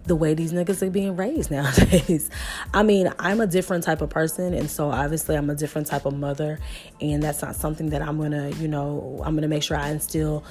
the 0.05 0.15
way 0.15 0.33
these 0.33 0.51
niggas 0.51 0.81
are 0.81 0.89
being 0.89 1.15
raised 1.15 1.49
nowadays. 1.51 2.29
I 2.73 2.83
mean, 2.83 3.13
I'm 3.19 3.39
a 3.41 3.47
different 3.47 3.83
type 3.83 4.01
of 4.01 4.09
person, 4.09 4.53
and 4.53 4.69
so 4.69 4.89
obviously 4.89 5.35
I'm 5.35 5.49
a 5.49 5.55
different 5.55 5.87
type 5.87 6.05
of 6.05 6.13
mother, 6.13 6.59
and 6.99 7.23
that's 7.23 7.41
not 7.41 7.55
something 7.55 7.89
that 7.89 8.01
I'm 8.01 8.19
gonna, 8.19 8.49
you 8.51 8.67
know, 8.67 9.21
I'm 9.23 9.35
gonna 9.35 9.47
make 9.47 9.63
sure 9.63 9.77
I 9.77 9.89
instill 9.89 10.43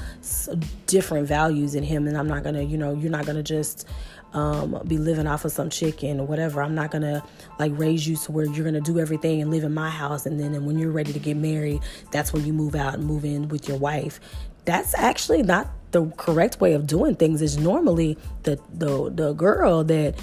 different 0.86 1.28
values 1.28 1.74
in 1.74 1.82
him, 1.82 2.08
and 2.08 2.16
I'm 2.16 2.28
not 2.28 2.44
gonna, 2.44 2.62
you 2.62 2.78
know, 2.78 2.94
you're 2.94 3.10
not 3.10 3.26
gonna 3.26 3.42
just 3.42 3.86
um, 4.34 4.80
be 4.86 4.98
living 4.98 5.26
off 5.26 5.44
of 5.44 5.52
some 5.52 5.70
chicken 5.70 6.20
or 6.20 6.26
whatever. 6.26 6.62
I'm 6.62 6.74
not 6.74 6.90
gonna 6.90 7.24
like 7.58 7.72
raise 7.74 8.06
you 8.06 8.16
to 8.16 8.32
where 8.32 8.46
you're 8.46 8.64
gonna 8.64 8.80
do 8.80 8.98
everything 8.98 9.40
and 9.42 9.50
live 9.50 9.64
in 9.64 9.74
my 9.74 9.90
house, 9.90 10.26
and 10.26 10.38
then 10.40 10.54
and 10.54 10.66
when 10.66 10.78
you're 10.78 10.90
ready 10.90 11.12
to 11.12 11.18
get 11.18 11.36
married, 11.36 11.80
that's 12.10 12.32
when 12.32 12.44
you 12.44 12.52
move 12.52 12.74
out 12.74 12.94
and 12.94 13.04
move 13.04 13.24
in 13.24 13.48
with 13.48 13.68
your 13.68 13.78
wife. 13.78 14.20
That's 14.64 14.94
actually 14.94 15.42
not 15.42 15.68
the 15.90 16.06
correct 16.16 16.60
way 16.60 16.72
of 16.72 16.86
doing 16.86 17.14
things. 17.14 17.42
Is 17.42 17.58
normally 17.58 18.16
the 18.44 18.58
the 18.72 19.10
the 19.10 19.32
girl 19.34 19.84
that 19.84 20.14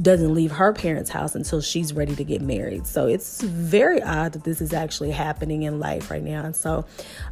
doesn't 0.00 0.34
leave 0.34 0.52
her 0.52 0.72
parents' 0.72 1.10
house 1.10 1.34
until 1.34 1.60
she's 1.60 1.92
ready 1.92 2.16
to 2.16 2.24
get 2.24 2.40
married. 2.40 2.86
So 2.86 3.06
it's 3.06 3.42
very 3.42 4.02
odd 4.02 4.32
that 4.32 4.44
this 4.44 4.60
is 4.60 4.72
actually 4.72 5.10
happening 5.10 5.64
in 5.64 5.78
life 5.78 6.10
right 6.10 6.22
now. 6.22 6.44
And 6.44 6.56
so 6.56 6.86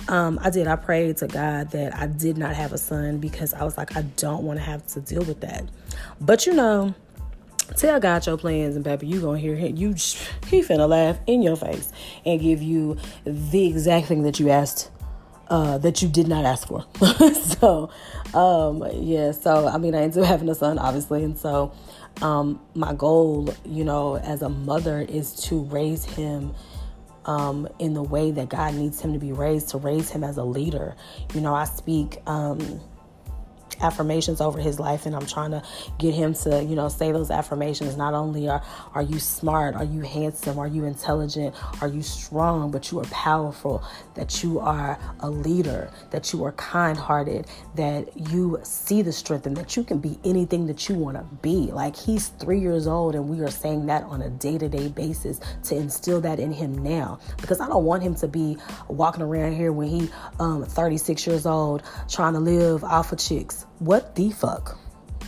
um, 0.08 0.38
I 0.42 0.50
did. 0.50 0.66
I 0.66 0.76
prayed 0.76 1.16
to 1.18 1.26
God 1.26 1.70
that 1.70 1.96
I 1.96 2.06
did 2.06 2.36
not 2.36 2.54
have 2.54 2.72
a 2.72 2.78
son 2.78 3.18
because 3.18 3.54
I 3.54 3.64
was 3.64 3.78
like, 3.78 3.96
I 3.96 4.02
don't 4.02 4.44
want 4.44 4.58
to 4.58 4.64
have 4.64 4.86
to 4.88 5.00
deal 5.00 5.22
with 5.22 5.40
that. 5.40 5.64
But 6.20 6.46
you 6.46 6.52
know, 6.52 6.94
Tell 7.76 8.00
God 8.00 8.26
your 8.26 8.36
plans, 8.36 8.74
and 8.74 8.84
baby, 8.84 9.06
you 9.06 9.20
gonna 9.20 9.38
hear 9.38 9.54
him. 9.54 9.76
You 9.76 9.90
he 9.90 10.62
finna 10.62 10.88
laugh 10.88 11.18
in 11.26 11.40
your 11.40 11.56
face 11.56 11.92
and 12.26 12.40
give 12.40 12.60
you 12.60 12.96
the 13.24 13.66
exact 13.66 14.08
thing 14.08 14.22
that 14.24 14.40
you 14.40 14.50
asked, 14.50 14.90
uh, 15.48 15.78
that 15.78 16.02
you 16.02 16.08
did 16.08 16.26
not 16.26 16.44
ask 16.44 16.66
for. 16.66 16.84
so, 17.34 17.90
um, 18.34 18.84
yeah. 18.94 19.30
So 19.30 19.68
I 19.68 19.78
mean, 19.78 19.94
I 19.94 20.02
ended 20.02 20.22
up 20.22 20.26
having 20.28 20.48
a 20.48 20.54
son, 20.54 20.78
obviously, 20.80 21.22
and 21.22 21.38
so 21.38 21.72
um, 22.22 22.60
my 22.74 22.92
goal, 22.94 23.52
you 23.64 23.84
know, 23.84 24.16
as 24.16 24.42
a 24.42 24.48
mother 24.48 25.00
is 25.00 25.34
to 25.46 25.62
raise 25.64 26.04
him 26.04 26.54
um, 27.24 27.68
in 27.78 27.94
the 27.94 28.02
way 28.02 28.30
that 28.30 28.48
God 28.48 28.74
needs 28.74 29.00
him 29.00 29.12
to 29.12 29.18
be 29.18 29.32
raised, 29.32 29.70
to 29.70 29.78
raise 29.78 30.10
him 30.10 30.24
as 30.24 30.36
a 30.36 30.44
leader. 30.44 30.96
You 31.34 31.40
know, 31.40 31.54
I 31.54 31.64
speak. 31.64 32.18
Um, 32.26 32.80
affirmations 33.80 34.40
over 34.40 34.58
his 34.58 34.78
life 34.78 35.06
and 35.06 35.14
I'm 35.14 35.26
trying 35.26 35.50
to 35.52 35.62
get 35.98 36.14
him 36.14 36.34
to, 36.34 36.62
you 36.62 36.76
know, 36.76 36.88
say 36.88 37.12
those 37.12 37.30
affirmations. 37.30 37.96
Not 37.96 38.14
only 38.14 38.48
are 38.48 38.62
are 38.94 39.02
you 39.02 39.18
smart, 39.18 39.74
are 39.74 39.84
you 39.84 40.02
handsome, 40.02 40.58
are 40.58 40.66
you 40.66 40.84
intelligent, 40.84 41.54
are 41.80 41.88
you 41.88 42.02
strong, 42.02 42.70
but 42.70 42.90
you 42.90 43.00
are 43.00 43.04
powerful, 43.06 43.82
that 44.14 44.42
you 44.42 44.60
are 44.60 44.98
a 45.20 45.30
leader, 45.30 45.90
that 46.10 46.32
you 46.32 46.44
are 46.44 46.52
kind-hearted, 46.52 47.46
that 47.76 48.08
you 48.30 48.58
see 48.62 49.02
the 49.02 49.12
strength 49.12 49.46
and 49.46 49.56
that 49.56 49.76
you 49.76 49.84
can 49.84 49.98
be 49.98 50.18
anything 50.24 50.66
that 50.66 50.88
you 50.88 50.94
want 50.94 51.16
to 51.16 51.24
be. 51.36 51.70
Like 51.72 51.96
he's 51.96 52.28
3 52.28 52.60
years 52.60 52.86
old 52.86 53.14
and 53.14 53.28
we 53.28 53.40
are 53.40 53.50
saying 53.50 53.86
that 53.86 54.04
on 54.04 54.22
a 54.22 54.30
day-to-day 54.30 54.88
basis 54.88 55.40
to 55.64 55.76
instill 55.76 56.20
that 56.22 56.38
in 56.38 56.52
him 56.52 56.76
now 56.78 57.18
because 57.40 57.60
I 57.60 57.66
don't 57.66 57.84
want 57.84 58.02
him 58.02 58.14
to 58.16 58.28
be 58.28 58.56
walking 58.88 59.22
around 59.22 59.56
here 59.56 59.72
when 59.72 59.88
he 59.88 60.10
um 60.38 60.64
36 60.64 61.26
years 61.26 61.46
old 61.46 61.82
trying 62.08 62.34
to 62.34 62.40
live 62.40 62.84
off 62.84 63.12
of 63.12 63.18
chicks 63.18 63.66
what 63.80 64.14
the 64.14 64.30
fuck? 64.30 64.78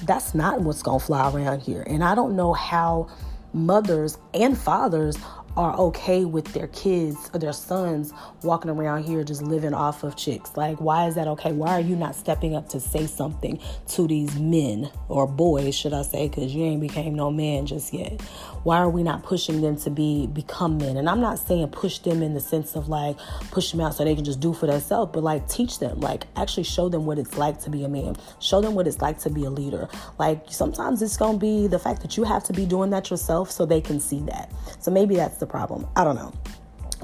That's 0.04 0.35
not 0.35 0.61
what's 0.61 0.82
gonna 0.82 1.00
fly 1.00 1.30
around 1.30 1.61
here. 1.61 1.82
And 1.87 2.04
I 2.04 2.14
don't 2.14 2.37
know 2.37 2.52
how 2.52 3.09
mothers 3.52 4.18
and 4.35 4.56
fathers 4.56 5.16
are 5.56 5.76
okay 5.76 6.25
with 6.25 6.47
their 6.54 6.68
kids 6.68 7.30
or 7.35 7.38
their 7.38 7.52
sons 7.52 8.12
walking 8.42 8.71
around 8.71 9.04
here 9.04 9.23
just 9.23 9.42
living 9.42 9.75
off 9.75 10.02
of 10.02 10.16
chicks. 10.16 10.56
Like, 10.56 10.80
why 10.80 11.06
is 11.06 11.14
that 11.16 11.28
okay? 11.28 11.52
Why 11.52 11.71
are 11.73 11.80
you 11.80 11.94
not 11.94 12.14
stepping 12.14 12.56
up 12.56 12.68
to 12.71 12.80
say 12.80 13.06
something 13.06 13.61
to 13.88 14.06
these 14.06 14.38
men 14.38 14.90
or 15.09 15.26
boys, 15.26 15.75
should 15.75 15.92
I 15.92 16.02
say? 16.02 16.28
Because 16.28 16.54
you 16.54 16.64
ain't 16.64 16.80
became 16.80 17.14
no 17.14 17.30
man 17.30 17.66
just 17.66 17.92
yet. 17.92 18.21
Why 18.62 18.78
are 18.78 18.88
we 18.88 19.02
not 19.02 19.25
pushing 19.25 19.61
them 19.61 19.76
to 19.78 19.90
be 19.90 20.26
become 20.28 20.78
men? 20.78 20.97
And 20.97 21.09
I'm 21.09 21.21
not 21.21 21.38
saying 21.38 21.68
push 21.68 21.99
them 21.99 22.23
in 22.23 22.32
the 22.32 22.40
sense 22.40 22.75
of 22.76 22.88
like 22.88 23.18
push 23.50 23.73
them 23.73 23.80
out 23.80 23.94
so 23.94 24.04
they 24.04 24.14
can 24.14 24.25
just 24.25 24.40
do 24.40 24.52
for 24.54 24.66
themselves, 24.66 25.11
but 25.12 25.23
like 25.23 25.49
teach 25.49 25.80
them, 25.80 26.00
like 26.00 26.26
actually 26.37 26.62
show 26.62 26.88
them 26.88 27.04
what 27.04 27.18
it's 27.18 27.37
like 27.37 27.61
to 27.62 27.71
be 27.71 27.85
a 27.85 27.88
man. 27.88 28.16
Show 28.40 28.61
them 28.61 28.75
what 28.75 28.87
it's 28.87 29.00
like 29.00 29.18
to 29.21 29.30
be 29.30 29.44
a 29.44 29.50
leader. 29.50 29.88
Like 30.18 30.44
sometimes 30.49 31.02
it's 31.02 31.16
gonna 31.16 31.38
be 31.38 31.66
the 31.66 31.78
fact 31.78 32.02
that 32.02 32.16
you 32.16 32.25
have 32.25 32.44
to 32.44 32.52
be 32.52 32.64
doing 32.64 32.90
that 32.90 33.11
yourself 33.11 33.50
so 33.50 33.66
they 33.66 33.80
can 33.80 34.00
see 34.00 34.21
that. 34.21 34.50
So 34.78 34.90
maybe 34.90 35.16
that's 35.16 35.42
the 35.43 35.47
problem. 35.47 35.87
I 35.97 36.05
don't 36.05 36.17
know. 36.17 36.33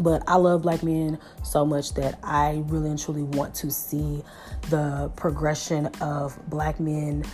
But 0.01 0.23
I 0.29 0.37
love 0.37 0.63
black 0.63 0.83
men 0.83 1.19
so 1.43 1.67
much 1.67 1.95
that 1.95 2.19
I 2.23 2.63
really 2.67 2.91
and 2.91 2.99
truly 2.99 3.25
want 3.25 3.55
to 3.57 3.71
see 3.71 4.23
the 4.71 5.11
progression 5.17 5.87
of 6.01 6.39
black 6.49 6.79
men 6.79 7.25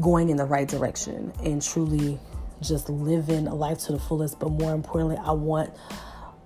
going 0.00 0.28
in 0.28 0.36
the 0.36 0.44
right 0.44 0.68
direction 0.68 1.32
and 1.42 1.62
truly 1.62 2.18
just 2.60 2.90
living 2.90 3.46
a 3.46 3.54
life 3.54 3.78
to 3.78 3.92
the 3.92 3.98
fullest. 3.98 4.38
But 4.38 4.50
more 4.50 4.74
importantly, 4.74 5.16
I 5.16 5.32
want 5.32 5.72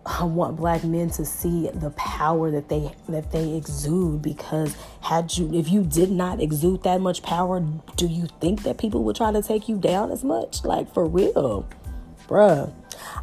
I 0.07 0.23
want 0.23 0.57
black 0.57 0.85
men 0.85 1.11
to 1.11 1.25
see 1.25 1.69
the 1.75 1.91
power 1.91 2.53
that 2.53 2.69
they 2.69 2.93
that 3.09 3.33
they 3.33 3.55
exude 3.55 4.23
because 4.23 4.77
had 5.01 5.37
you 5.37 5.53
if 5.53 5.69
you 5.69 5.83
did 5.83 6.13
not 6.13 6.41
exude 6.41 6.85
that 6.85 7.01
much 7.01 7.23
power, 7.23 7.61
do 7.97 8.07
you 8.07 8.29
think 8.41 8.63
that 8.63 8.79
people 8.79 9.03
would 9.03 9.17
try 9.17 9.33
to 9.33 9.43
take 9.43 9.69
you 9.69 9.79
down 9.79 10.13
as 10.13 10.23
much? 10.23 10.65
Like 10.65 10.95
for 10.95 11.07
real. 11.07 11.69
Bruh. 12.29 12.73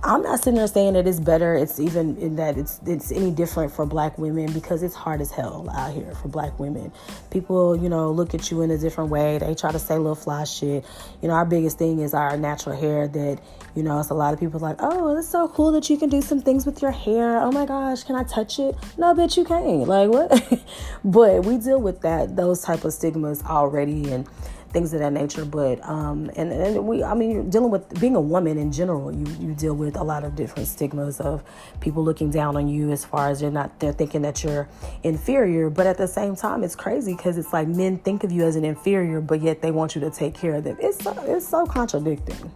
I'm 0.03 0.21
not 0.21 0.39
sitting 0.39 0.55
there 0.55 0.67
saying 0.67 0.93
that 0.93 1.07
it's 1.07 1.19
better. 1.19 1.55
It's 1.55 1.79
even 1.79 2.17
in 2.17 2.35
that 2.35 2.57
it's 2.57 2.79
it's 2.85 3.11
any 3.11 3.31
different 3.31 3.71
for 3.71 3.85
black 3.85 4.17
women 4.17 4.51
because 4.51 4.83
it's 4.83 4.95
hard 4.95 5.21
as 5.21 5.31
hell 5.31 5.69
out 5.69 5.93
here 5.93 6.13
for 6.15 6.27
black 6.27 6.59
women. 6.59 6.91
People, 7.31 7.75
you 7.75 7.87
know, 7.87 8.11
look 8.11 8.33
at 8.33 8.51
you 8.51 8.61
in 8.61 8.71
a 8.71 8.77
different 8.77 9.09
way. 9.09 9.37
They 9.37 9.55
try 9.55 9.71
to 9.71 9.79
say 9.79 9.97
little 9.97 10.15
fly 10.15 10.43
shit. 10.43 10.85
You 11.21 11.29
know, 11.29 11.33
our 11.33 11.45
biggest 11.45 11.77
thing 11.77 11.99
is 11.99 12.13
our 12.13 12.35
natural 12.37 12.75
hair 12.75 13.07
that, 13.07 13.39
you 13.75 13.83
know, 13.83 13.99
it's 13.99 14.09
a 14.09 14.13
lot 14.13 14.33
of 14.33 14.39
people 14.39 14.59
like, 14.59 14.77
oh, 14.79 15.17
it's 15.17 15.29
so 15.29 15.47
cool 15.47 15.71
that 15.71 15.89
you 15.89 15.97
can 15.97 16.09
do 16.09 16.21
some 16.21 16.41
things 16.41 16.65
with 16.65 16.81
your 16.81 16.91
hair. 16.91 17.37
Oh 17.37 17.51
my 17.51 17.65
gosh, 17.65 18.03
can 18.03 18.15
I 18.15 18.23
touch 18.23 18.59
it? 18.59 18.75
No, 18.97 19.13
bitch, 19.13 19.37
you 19.37 19.45
can't. 19.45 19.87
Like 19.87 20.09
what? 20.09 20.61
but 21.05 21.45
we 21.45 21.57
deal 21.57 21.79
with 21.79 22.01
that, 22.01 22.35
those 22.35 22.61
type 22.61 22.83
of 22.83 22.93
stigmas 22.93 23.41
already 23.43 24.11
and 24.11 24.27
things 24.73 24.93
of 24.93 24.99
that 24.99 25.13
nature. 25.13 25.45
But 25.45 25.83
um, 25.87 26.29
and, 26.35 26.51
and 26.51 26.85
we, 26.85 27.03
I 27.03 27.13
mean, 27.13 27.31
you're 27.31 27.43
dealing 27.43 27.71
with 27.71 27.99
being 27.99 28.15
a 28.15 28.21
woman 28.21 28.57
in 28.57 28.71
general. 28.71 29.13
You 29.13 29.25
you 29.39 29.53
deal 29.53 29.73
with 29.75 29.95
a 29.95 30.03
lot 30.03 30.23
of 30.23 30.35
different 30.35 30.67
stigmas 30.67 31.21
of 31.21 31.43
people 31.79 32.03
looking 32.03 32.29
down 32.29 32.57
on 32.57 32.67
you 32.67 32.91
as 32.91 33.05
far 33.05 33.29
as 33.29 33.39
they're 33.39 33.51
not 33.51 33.79
they're 33.79 33.93
thinking 33.93 34.23
that 34.23 34.43
you're 34.43 34.67
inferior. 35.03 35.69
But 35.69 35.87
at 35.87 35.97
the 35.97 36.07
same 36.07 36.35
time, 36.35 36.63
it's 36.63 36.75
crazy 36.75 37.15
because 37.15 37.37
it's 37.37 37.53
like 37.53 37.67
men 37.67 37.97
think 37.99 38.23
of 38.23 38.31
you 38.31 38.43
as 38.43 38.55
an 38.55 38.65
inferior, 38.65 39.21
but 39.21 39.41
yet 39.41 39.61
they 39.61 39.71
want 39.71 39.95
you 39.95 40.01
to 40.01 40.11
take 40.11 40.33
care 40.33 40.55
of 40.55 40.63
them. 40.63 40.77
It's 40.79 41.03
so, 41.03 41.13
it's 41.27 41.47
so 41.47 41.65
contradicting. 41.65 42.51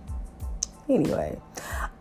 Anyway, 0.89 1.37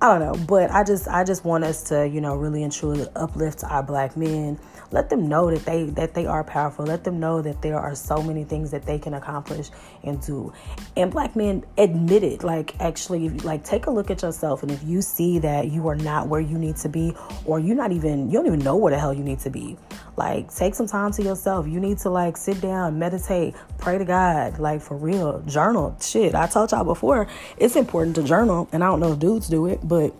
I 0.00 0.18
don't 0.18 0.20
know, 0.20 0.46
but 0.46 0.70
I 0.70 0.84
just 0.84 1.08
I 1.08 1.24
just 1.24 1.44
want 1.44 1.64
us 1.64 1.82
to 1.84 2.06
you 2.06 2.20
know 2.20 2.36
really 2.36 2.62
and 2.62 2.72
truly 2.72 3.06
uplift 3.16 3.64
our 3.64 3.82
black 3.82 4.16
men. 4.16 4.60
Let 4.92 5.10
them 5.10 5.28
know 5.28 5.50
that 5.50 5.64
they 5.64 5.84
that 5.84 6.14
they 6.14 6.26
are 6.26 6.44
powerful. 6.44 6.84
Let 6.84 7.02
them 7.02 7.18
know 7.18 7.42
that 7.42 7.62
there 7.62 7.78
are 7.78 7.96
so 7.96 8.22
many 8.22 8.44
things 8.44 8.70
that 8.70 8.84
they 8.84 9.00
can 9.00 9.14
accomplish 9.14 9.70
and 10.04 10.24
do. 10.24 10.52
And 10.96 11.10
black 11.10 11.34
men 11.34 11.64
admit 11.76 12.22
it. 12.22 12.44
Like 12.44 12.80
actually 12.80 13.30
like 13.30 13.64
take 13.64 13.86
a 13.86 13.90
look 13.90 14.08
at 14.10 14.22
yourself 14.22 14.62
and 14.62 14.70
if 14.70 14.84
you 14.84 15.02
see 15.02 15.40
that 15.40 15.68
you 15.70 15.88
are 15.88 15.96
not 15.96 16.28
where 16.28 16.40
you 16.40 16.56
need 16.56 16.76
to 16.76 16.88
be 16.88 17.12
or 17.44 17.58
you're 17.58 17.74
not 17.74 17.90
even 17.90 18.28
you 18.30 18.34
don't 18.34 18.46
even 18.46 18.60
know 18.60 18.76
where 18.76 18.92
the 18.92 18.98
hell 19.00 19.12
you 19.12 19.24
need 19.24 19.40
to 19.40 19.50
be 19.50 19.76
like 20.16 20.52
take 20.54 20.74
some 20.74 20.86
time 20.86 21.12
to 21.12 21.22
yourself 21.22 21.66
you 21.66 21.78
need 21.78 21.98
to 21.98 22.08
like 22.08 22.36
sit 22.36 22.60
down 22.60 22.98
meditate 22.98 23.54
pray 23.78 23.98
to 23.98 24.04
god 24.04 24.58
like 24.58 24.80
for 24.80 24.96
real 24.96 25.40
journal 25.42 25.96
shit 26.00 26.34
i 26.34 26.46
told 26.46 26.70
y'all 26.70 26.84
before 26.84 27.26
it's 27.58 27.76
important 27.76 28.16
to 28.16 28.22
journal 28.22 28.68
and 28.72 28.82
i 28.82 28.86
don't 28.86 29.00
know 29.00 29.12
if 29.12 29.18
dudes 29.18 29.48
do 29.48 29.66
it 29.66 29.78
but 29.86 30.14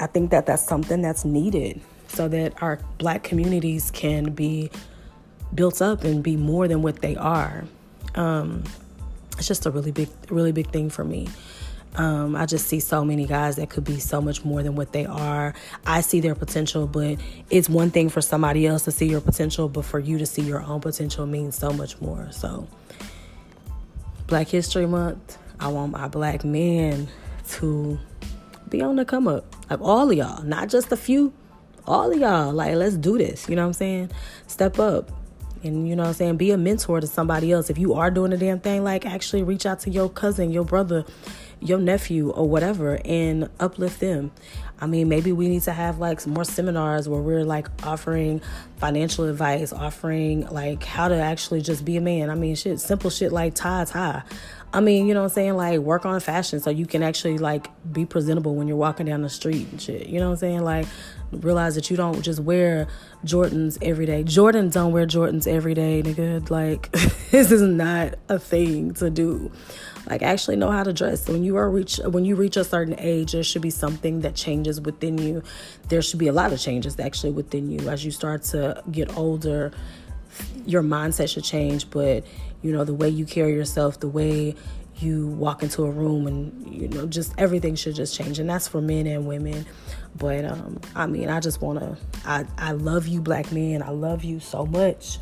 i 0.00 0.06
think 0.06 0.30
that 0.30 0.46
that's 0.46 0.64
something 0.64 1.02
that's 1.02 1.24
needed 1.24 1.80
so 2.08 2.28
that 2.28 2.62
our 2.62 2.78
black 2.98 3.24
communities 3.24 3.90
can 3.90 4.32
be 4.32 4.70
built 5.54 5.80
up 5.80 6.04
and 6.04 6.22
be 6.22 6.36
more 6.36 6.68
than 6.68 6.82
what 6.82 7.00
they 7.00 7.16
are. 7.16 7.64
Um, 8.14 8.64
it's 9.38 9.48
just 9.48 9.66
a 9.66 9.70
really 9.70 9.92
big, 9.92 10.08
really 10.30 10.52
big 10.52 10.70
thing 10.70 10.90
for 10.90 11.04
me. 11.04 11.28
Um, 11.96 12.34
I 12.34 12.46
just 12.46 12.66
see 12.66 12.80
so 12.80 13.04
many 13.04 13.26
guys 13.26 13.56
that 13.56 13.70
could 13.70 13.84
be 13.84 14.00
so 14.00 14.20
much 14.20 14.44
more 14.44 14.62
than 14.62 14.74
what 14.74 14.92
they 14.92 15.06
are. 15.06 15.54
I 15.86 16.00
see 16.00 16.20
their 16.20 16.34
potential, 16.34 16.86
but 16.86 17.18
it's 17.50 17.68
one 17.68 17.90
thing 17.90 18.08
for 18.08 18.20
somebody 18.20 18.66
else 18.66 18.84
to 18.84 18.90
see 18.90 19.06
your 19.06 19.20
potential, 19.20 19.68
but 19.68 19.84
for 19.84 20.00
you 20.00 20.18
to 20.18 20.26
see 20.26 20.42
your 20.42 20.62
own 20.62 20.80
potential 20.80 21.26
means 21.26 21.56
so 21.56 21.70
much 21.70 22.00
more. 22.00 22.28
So, 22.32 22.66
Black 24.26 24.48
History 24.48 24.86
Month, 24.86 25.38
I 25.60 25.68
want 25.68 25.92
my 25.92 26.08
black 26.08 26.44
men 26.44 27.08
to 27.50 27.98
be 28.68 28.82
on 28.82 28.96
the 28.96 29.04
come 29.04 29.28
up. 29.28 29.54
Like 29.70 29.80
all 29.80 30.10
of 30.10 30.16
y'all, 30.16 30.42
not 30.42 30.68
just 30.68 30.90
a 30.90 30.96
few, 30.96 31.32
all 31.86 32.12
of 32.12 32.18
y'all. 32.18 32.52
Like, 32.52 32.74
let's 32.74 32.96
do 32.96 33.18
this. 33.18 33.48
You 33.48 33.56
know 33.56 33.62
what 33.62 33.68
I'm 33.68 33.72
saying? 33.74 34.10
Step 34.46 34.78
up. 34.78 35.10
And 35.62 35.88
you 35.88 35.96
know 35.96 36.02
what 36.02 36.08
I'm 36.08 36.14
saying? 36.14 36.36
Be 36.36 36.50
a 36.50 36.58
mentor 36.58 37.00
to 37.00 37.06
somebody 37.06 37.50
else. 37.50 37.70
If 37.70 37.78
you 37.78 37.94
are 37.94 38.10
doing 38.10 38.32
a 38.32 38.36
damn 38.36 38.60
thing, 38.60 38.84
like 38.84 39.06
actually 39.06 39.42
reach 39.42 39.64
out 39.64 39.80
to 39.80 39.90
your 39.90 40.10
cousin, 40.10 40.50
your 40.50 40.64
brother, 40.64 41.04
your 41.64 41.78
nephew, 41.78 42.30
or 42.30 42.48
whatever, 42.48 43.00
and 43.04 43.48
uplift 43.58 43.98
them. 43.98 44.30
I 44.80 44.86
mean, 44.86 45.08
maybe 45.08 45.32
we 45.32 45.48
need 45.48 45.62
to 45.62 45.72
have 45.72 45.98
like 45.98 46.20
some 46.20 46.34
more 46.34 46.44
seminars 46.44 47.08
where 47.08 47.20
we're 47.20 47.44
like 47.44 47.68
offering 47.86 48.42
financial 48.76 49.24
advice, 49.24 49.72
offering 49.72 50.46
like 50.48 50.84
how 50.84 51.08
to 51.08 51.14
actually 51.14 51.62
just 51.62 51.84
be 51.84 51.96
a 51.96 52.00
man. 52.00 52.28
I 52.28 52.34
mean, 52.34 52.54
shit, 52.54 52.80
simple 52.80 53.08
shit 53.10 53.32
like 53.32 53.54
tie 53.54 53.84
tie. 53.84 54.22
I 54.74 54.80
mean, 54.80 55.06
you 55.06 55.14
know 55.14 55.20
what 55.20 55.30
I'm 55.30 55.34
saying? 55.34 55.56
Like 55.56 55.78
work 55.78 56.04
on 56.04 56.18
fashion 56.18 56.58
so 56.58 56.68
you 56.68 56.84
can 56.84 57.04
actually 57.04 57.38
like 57.38 57.70
be 57.92 58.04
presentable 58.04 58.56
when 58.56 58.66
you're 58.66 58.76
walking 58.76 59.06
down 59.06 59.22
the 59.22 59.30
street 59.30 59.68
and 59.70 59.80
shit. 59.80 60.08
You 60.08 60.18
know 60.18 60.26
what 60.26 60.32
I'm 60.32 60.38
saying? 60.38 60.64
Like 60.64 60.86
realize 61.30 61.76
that 61.76 61.90
you 61.90 61.96
don't 61.96 62.22
just 62.22 62.40
wear 62.40 62.88
Jordans 63.24 63.78
every 63.80 64.04
day. 64.04 64.24
Jordans 64.24 64.72
don't 64.72 64.92
wear 64.92 65.06
Jordans 65.06 65.46
every 65.46 65.74
day, 65.74 66.02
nigga. 66.02 66.50
Like 66.50 66.90
this 67.30 67.52
is 67.52 67.62
not 67.62 68.16
a 68.28 68.40
thing 68.40 68.94
to 68.94 69.10
do. 69.10 69.52
Like 70.08 70.22
actually 70.22 70.56
know 70.56 70.70
how 70.70 70.82
to 70.82 70.92
dress. 70.92 71.28
When 71.28 71.44
you 71.44 71.56
are 71.56 71.70
reach 71.70 71.98
when 72.04 72.24
you 72.24 72.36
reach 72.36 72.56
a 72.56 72.64
certain 72.64 72.94
age, 72.98 73.32
there 73.32 73.42
should 73.42 73.62
be 73.62 73.70
something 73.70 74.20
that 74.20 74.34
changes 74.34 74.80
within 74.80 75.18
you. 75.18 75.42
There 75.88 76.02
should 76.02 76.18
be 76.18 76.28
a 76.28 76.32
lot 76.32 76.52
of 76.52 76.60
changes 76.60 76.98
actually 77.00 77.32
within 77.32 77.70
you 77.70 77.88
as 77.88 78.04
you 78.04 78.10
start 78.10 78.42
to 78.44 78.82
get 78.90 79.16
older. 79.16 79.72
Your 80.66 80.82
mindset 80.82 81.28
should 81.32 81.44
change, 81.44 81.88
but 81.90 82.26
you 82.62 82.72
know, 82.72 82.84
the 82.84 82.94
way 82.94 83.08
you 83.08 83.24
carry 83.24 83.52
yourself, 83.52 84.00
the 84.00 84.08
way 84.08 84.56
you 84.98 85.26
walk 85.28 85.62
into 85.62 85.84
a 85.84 85.90
room 85.90 86.26
and 86.26 86.72
you 86.72 86.88
know 86.88 87.06
just 87.06 87.34
everything 87.36 87.74
should 87.74 87.94
just 87.94 88.14
change 88.14 88.38
and 88.38 88.48
that's 88.48 88.68
for 88.68 88.80
men 88.80 89.06
and 89.06 89.26
women 89.26 89.66
but 90.16 90.44
um 90.44 90.80
i 90.94 91.06
mean 91.06 91.28
i 91.28 91.40
just 91.40 91.60
want 91.60 91.78
to 91.78 91.96
i 92.24 92.44
i 92.58 92.72
love 92.72 93.06
you 93.06 93.20
black 93.20 93.50
men 93.50 93.82
i 93.82 93.90
love 93.90 94.22
you 94.22 94.38
so 94.38 94.64
much 94.64 95.18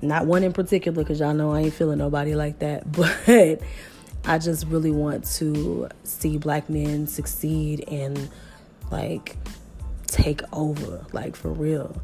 not 0.00 0.26
one 0.26 0.42
in 0.42 0.52
particular 0.52 1.02
because 1.02 1.20
y'all 1.20 1.34
know 1.34 1.52
i 1.52 1.60
ain't 1.60 1.74
feeling 1.74 1.98
nobody 1.98 2.34
like 2.34 2.58
that 2.58 2.90
but 3.26 3.60
i 4.24 4.38
just 4.38 4.66
really 4.66 4.90
want 4.90 5.24
to 5.24 5.88
see 6.04 6.38
black 6.38 6.68
men 6.68 7.06
succeed 7.06 7.84
and 7.88 8.28
like 8.90 9.36
take 10.06 10.42
over 10.52 11.04
like 11.12 11.34
for 11.34 11.50
real 11.50 12.00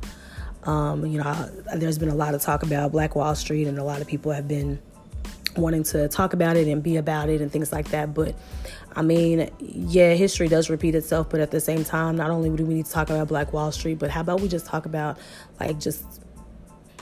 um, 0.64 1.06
you 1.06 1.18
know, 1.18 1.50
there's 1.76 1.98
been 1.98 2.10
a 2.10 2.14
lot 2.14 2.34
of 2.34 2.42
talk 2.42 2.62
about 2.62 2.92
Black 2.92 3.16
Wall 3.16 3.34
Street, 3.34 3.66
and 3.66 3.78
a 3.78 3.84
lot 3.84 4.02
of 4.02 4.06
people 4.06 4.32
have 4.32 4.46
been 4.46 4.78
wanting 5.56 5.82
to 5.82 6.08
talk 6.08 6.34
about 6.34 6.56
it 6.56 6.68
and 6.68 6.82
be 6.82 6.96
about 6.96 7.28
it 7.28 7.40
and 7.40 7.50
things 7.50 7.72
like 7.72 7.88
that. 7.88 8.12
But 8.12 8.34
I 8.94 9.02
mean, 9.02 9.50
yeah, 9.60 10.12
history 10.14 10.46
does 10.48 10.68
repeat 10.68 10.94
itself, 10.94 11.30
but 11.30 11.40
at 11.40 11.50
the 11.50 11.60
same 11.60 11.84
time, 11.84 12.16
not 12.16 12.30
only 12.30 12.50
do 12.50 12.66
we 12.66 12.74
need 12.74 12.86
to 12.86 12.92
talk 12.92 13.08
about 13.08 13.28
Black 13.28 13.52
Wall 13.52 13.72
Street, 13.72 13.98
but 13.98 14.10
how 14.10 14.20
about 14.20 14.40
we 14.40 14.48
just 14.48 14.66
talk 14.66 14.84
about 14.84 15.18
like 15.58 15.78
just 15.78 16.04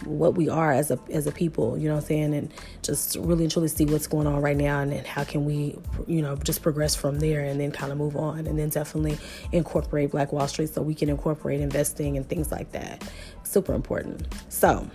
what 0.05 0.35
we 0.35 0.49
are 0.49 0.73
as 0.73 0.91
a 0.91 0.99
as 1.11 1.27
a 1.27 1.33
people, 1.33 1.79
you 1.79 1.89
know 1.89 1.95
what 1.95 2.03
I'm 2.03 2.07
saying, 2.07 2.35
and 2.35 2.53
just 2.83 3.17
really 3.17 3.45
and 3.45 3.53
truly 3.53 3.69
see 3.69 3.85
what's 3.87 4.07
going 4.07 4.27
on 4.27 4.41
right 4.41 4.57
now, 4.57 4.81
and, 4.81 4.93
and 4.93 5.07
how 5.07 5.25
can 5.25 5.45
we, 5.45 5.79
you 6.07 6.23
know, 6.23 6.37
just 6.37 6.63
progress 6.63 6.95
from 6.95 7.19
there, 7.19 7.41
and 7.41 7.61
then 7.61 7.73
kind 7.73 7.93
of 7.93 7.99
move 7.99 8.17
on, 8.17 8.47
and 8.47 8.59
then 8.59 8.69
definitely 8.69 9.19
incorporate 9.53 10.11
Black 10.11 10.33
Wall 10.33 10.47
Street 10.49 10.69
so 10.69 10.83
we 10.83 10.95
can 10.95 11.09
incorporate 11.09 11.61
investing 11.61 12.17
and 12.17 12.29
things 12.29 12.51
like 12.53 12.73
that. 12.73 13.09
Super 13.45 13.75
important. 13.75 14.27
So, 14.49 14.89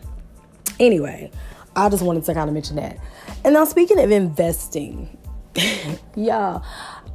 anyway, 0.80 1.32
I 1.76 1.90
just 1.90 2.04
wanted 2.04 2.26
to 2.26 2.34
kind 2.34 2.50
of 2.50 2.54
mention 2.54 2.76
that. 2.76 2.98
And 3.44 3.54
now, 3.54 3.66
speaking 3.66 4.00
of 4.00 4.12
investing, 4.12 5.18
y'all, 6.16 6.64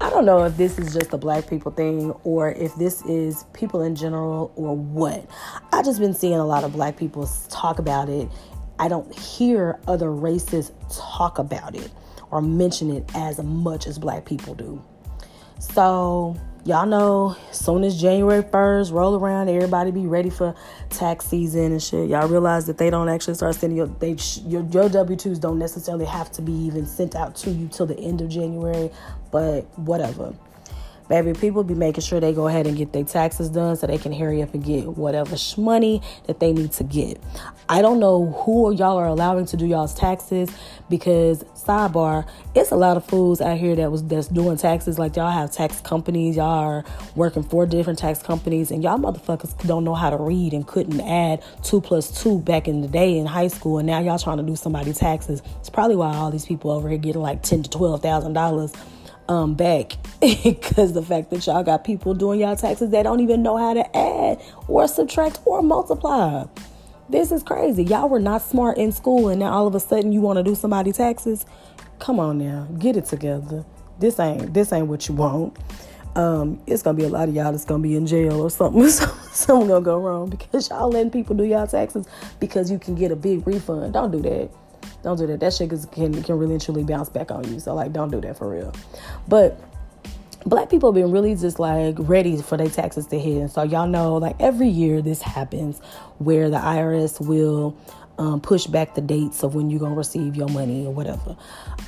I 0.00 0.10
don't 0.10 0.26
know 0.26 0.44
if 0.44 0.56
this 0.56 0.78
is 0.78 0.92
just 0.92 1.12
a 1.12 1.18
black 1.18 1.48
people 1.48 1.72
thing 1.72 2.10
or 2.24 2.50
if 2.50 2.74
this 2.76 3.02
is 3.06 3.44
people 3.52 3.82
in 3.82 3.94
general 3.94 4.52
or 4.56 4.76
what. 4.76 5.28
I 5.72 5.82
just 5.82 6.00
been 6.00 6.14
seeing 6.14 6.34
a 6.34 6.44
lot 6.44 6.64
of 6.64 6.72
black 6.72 6.96
people 6.96 7.28
talk 7.48 7.78
about 7.78 8.08
it. 8.08 8.28
I 8.78 8.88
don't 8.88 9.12
hear 9.18 9.80
other 9.86 10.12
races 10.12 10.72
talk 10.90 11.38
about 11.38 11.74
it 11.74 11.90
or 12.30 12.42
mention 12.42 12.90
it 12.90 13.10
as 13.14 13.42
much 13.42 13.86
as 13.86 13.98
black 13.98 14.26
people 14.26 14.54
do. 14.54 14.82
So, 15.58 16.36
y'all 16.66 16.84
know 16.84 17.36
soon 17.52 17.84
as 17.84 18.00
January 18.00 18.42
1st 18.42 18.92
roll 18.92 19.14
around, 19.14 19.48
everybody 19.48 19.92
be 19.92 20.06
ready 20.06 20.30
for 20.30 20.54
tax 20.90 21.26
season 21.26 21.72
and 21.72 21.82
shit. 21.82 22.08
Y'all 22.10 22.28
realize 22.28 22.66
that 22.66 22.76
they 22.76 22.90
don't 22.90 23.08
actually 23.08 23.34
start 23.34 23.54
sending 23.54 23.76
your 23.76 23.86
they 23.86 24.16
your, 24.44 24.62
your 24.64 24.88
W2s 24.88 25.40
don't 25.40 25.58
necessarily 25.58 26.04
have 26.04 26.30
to 26.32 26.42
be 26.42 26.52
even 26.52 26.84
sent 26.84 27.14
out 27.14 27.36
to 27.36 27.50
you 27.50 27.68
till 27.68 27.86
the 27.86 27.98
end 27.98 28.20
of 28.20 28.28
January, 28.28 28.90
but 29.30 29.62
whatever. 29.78 30.34
Baby, 31.08 31.34
people 31.34 31.62
be 31.62 31.74
making 31.74 32.02
sure 32.02 32.18
they 32.18 32.32
go 32.32 32.48
ahead 32.48 32.66
and 32.66 32.76
get 32.76 32.92
their 32.92 33.04
taxes 33.04 33.48
done 33.48 33.76
so 33.76 33.86
they 33.86 33.98
can 33.98 34.12
hurry 34.12 34.42
up 34.42 34.52
and 34.54 34.64
get 34.64 34.86
whatever 34.88 35.36
money 35.56 36.02
that 36.26 36.40
they 36.40 36.52
need 36.52 36.72
to 36.72 36.84
get. 36.84 37.20
I 37.68 37.82
don't 37.82 38.00
know 38.00 38.32
who 38.44 38.74
y'all 38.74 38.96
are 38.96 39.06
allowing 39.06 39.46
to 39.46 39.56
do 39.56 39.66
y'all's 39.66 39.94
taxes 39.94 40.50
because 40.88 41.44
sidebar, 41.54 42.26
it's 42.54 42.70
a 42.70 42.76
lot 42.76 42.96
of 42.96 43.04
fools 43.04 43.40
out 43.40 43.58
here 43.58 43.74
that 43.76 43.90
was 43.90 44.04
that's 44.04 44.28
doing 44.28 44.56
taxes. 44.56 44.98
Like 44.98 45.16
y'all 45.16 45.30
have 45.30 45.52
tax 45.52 45.80
companies, 45.80 46.36
y'all 46.36 46.46
are 46.46 46.84
working 47.14 47.42
for 47.42 47.66
different 47.66 47.98
tax 47.98 48.22
companies, 48.22 48.70
and 48.70 48.82
y'all 48.82 48.98
motherfuckers 48.98 49.56
don't 49.66 49.84
know 49.84 49.94
how 49.94 50.10
to 50.10 50.16
read 50.16 50.52
and 50.52 50.66
couldn't 50.66 51.00
add 51.00 51.42
two 51.62 51.80
plus 51.80 52.22
two 52.22 52.40
back 52.40 52.68
in 52.68 52.80
the 52.80 52.88
day 52.88 53.18
in 53.18 53.26
high 53.26 53.48
school, 53.48 53.78
and 53.78 53.86
now 53.86 54.00
y'all 54.00 54.18
trying 54.18 54.38
to 54.38 54.42
do 54.42 54.56
somebody's 54.56 54.98
taxes. 54.98 55.42
It's 55.60 55.70
probably 55.70 55.96
why 55.96 56.14
all 56.14 56.30
these 56.30 56.46
people 56.46 56.70
over 56.70 56.88
here 56.88 56.98
getting 56.98 57.22
like 57.22 57.42
ten 57.42 57.62
to 57.62 57.70
twelve 57.70 58.02
thousand 58.02 58.32
dollars 58.32 58.72
um 59.28 59.54
back 59.54 59.96
because 60.20 60.92
the 60.92 61.02
fact 61.02 61.30
that 61.30 61.46
y'all 61.46 61.62
got 61.62 61.84
people 61.84 62.14
doing 62.14 62.40
y'all 62.40 62.56
taxes 62.56 62.90
that 62.90 63.02
don't 63.02 63.20
even 63.20 63.42
know 63.42 63.56
how 63.56 63.74
to 63.74 63.96
add 63.96 64.40
or 64.68 64.86
subtract 64.88 65.40
or 65.44 65.62
multiply. 65.62 66.44
This 67.08 67.30
is 67.30 67.42
crazy. 67.42 67.84
Y'all 67.84 68.08
were 68.08 68.18
not 68.18 68.42
smart 68.42 68.78
in 68.78 68.90
school 68.92 69.28
and 69.28 69.38
now 69.40 69.52
all 69.52 69.66
of 69.66 69.74
a 69.74 69.80
sudden 69.80 70.12
you 70.12 70.20
want 70.20 70.38
to 70.38 70.42
do 70.42 70.54
somebody 70.54 70.92
taxes? 70.92 71.46
Come 71.98 72.18
on 72.18 72.38
now. 72.38 72.66
Get 72.78 72.96
it 72.96 73.06
together. 73.06 73.64
This 73.98 74.18
ain't 74.20 74.52
this 74.52 74.72
ain't 74.72 74.88
what 74.88 75.08
you 75.08 75.14
want. 75.14 75.56
Um, 76.16 76.62
it's 76.66 76.82
gonna 76.82 76.96
be 76.96 77.04
a 77.04 77.08
lot 77.08 77.28
of 77.28 77.34
y'all 77.34 77.52
that's 77.52 77.64
gonna 77.64 77.82
be 77.82 77.94
in 77.94 78.06
jail 78.06 78.40
or 78.40 78.50
something. 78.50 78.88
something 79.32 79.68
gonna 79.68 79.84
go 79.84 79.98
wrong 79.98 80.30
because 80.30 80.70
y'all 80.70 80.88
letting 80.88 81.10
people 81.10 81.36
do 81.36 81.44
y'all 81.44 81.66
taxes 81.66 82.06
because 82.40 82.70
you 82.70 82.78
can 82.78 82.94
get 82.94 83.12
a 83.12 83.16
big 83.16 83.46
refund. 83.46 83.92
Don't 83.92 84.10
do 84.10 84.22
that. 84.22 84.50
Don't 85.02 85.18
do 85.18 85.26
that. 85.26 85.40
That 85.40 85.52
shit 85.52 85.70
can 85.92 86.22
can 86.22 86.38
really 86.38 86.54
and 86.54 86.62
truly 86.62 86.84
bounce 86.84 87.08
back 87.08 87.30
on 87.30 87.44
you. 87.52 87.60
So 87.60 87.74
like, 87.74 87.92
don't 87.92 88.10
do 88.10 88.20
that 88.20 88.38
for 88.38 88.48
real. 88.48 88.72
But 89.28 89.60
black 90.46 90.70
people 90.70 90.90
have 90.92 90.94
been 90.94 91.10
really 91.10 91.34
just 91.34 91.58
like 91.58 91.96
ready 91.98 92.40
for 92.40 92.56
their 92.56 92.68
taxes 92.68 93.06
to 93.08 93.18
hit. 93.18 93.38
And 93.38 93.50
so 93.50 93.62
y'all 93.62 93.86
know, 93.86 94.16
like 94.16 94.36
every 94.40 94.68
year 94.68 95.02
this 95.02 95.20
happens 95.20 95.80
where 96.18 96.48
the 96.48 96.58
IRS 96.58 97.24
will 97.24 97.76
um, 98.18 98.40
push 98.40 98.66
back 98.66 98.94
the 98.94 99.00
dates 99.00 99.42
of 99.42 99.54
when 99.54 99.70
you're 99.70 99.80
gonna 99.80 99.94
receive 99.94 100.36
your 100.36 100.48
money 100.48 100.86
or 100.86 100.92
whatever. 100.92 101.36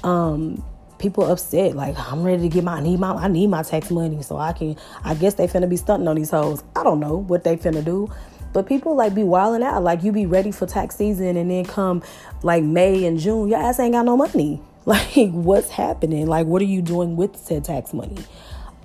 Um, 0.05 0.63
people 0.99 1.31
upset 1.31 1.77
like 1.77 1.97
I'm 1.97 2.25
ready 2.25 2.43
to 2.43 2.49
get 2.49 2.65
my 2.65 2.75
I 2.75 2.81
need 2.81 2.99
my 2.99 3.13
I 3.13 3.29
need 3.29 3.47
my 3.47 3.63
tax 3.63 3.91
money 3.91 4.21
so 4.23 4.37
I 4.37 4.53
can 4.53 4.77
I 5.05 5.15
guess 5.15 5.35
they 5.35 5.47
finna 5.47 5.69
be 5.69 5.77
stunting 5.77 6.09
on 6.09 6.17
these 6.17 6.31
hoes. 6.31 6.63
I 6.75 6.83
don't 6.83 7.01
know 7.01 7.17
what 7.17 7.45
they 7.45 7.57
finna 7.57 7.85
do. 7.85 8.09
But 8.53 8.67
people 8.67 8.95
like 8.95 9.15
be 9.15 9.25
wilding 9.25 9.63
out. 9.63 9.83
Like 9.83 10.03
you 10.03 10.13
be 10.13 10.27
ready 10.27 10.51
for 10.51 10.67
tax 10.67 10.97
season 10.97 11.37
and 11.37 11.51
then 11.51 11.65
come 11.65 12.03
like 12.43 12.65
May 12.65 13.05
and 13.05 13.19
June, 13.19 13.49
your 13.49 13.59
ass 13.59 13.79
ain't 13.79 13.93
got 13.93 14.05
no 14.05 14.17
money. 14.17 14.61
Like 14.89 15.33
what's 15.33 15.69
happening? 15.69 16.27
Like 16.27 16.47
what 16.47 16.63
are 16.63 16.65
you 16.65 16.81
doing 16.81 17.15
with 17.15 17.37
said 17.37 17.63
tax 17.63 17.93
money? 17.93 18.17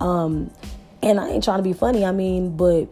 Um, 0.00 0.50
and 1.02 1.18
I 1.18 1.30
ain't 1.30 1.44
trying 1.44 1.60
to 1.60 1.62
be 1.62 1.72
funny. 1.72 2.04
I 2.04 2.12
mean, 2.12 2.58
but 2.58 2.88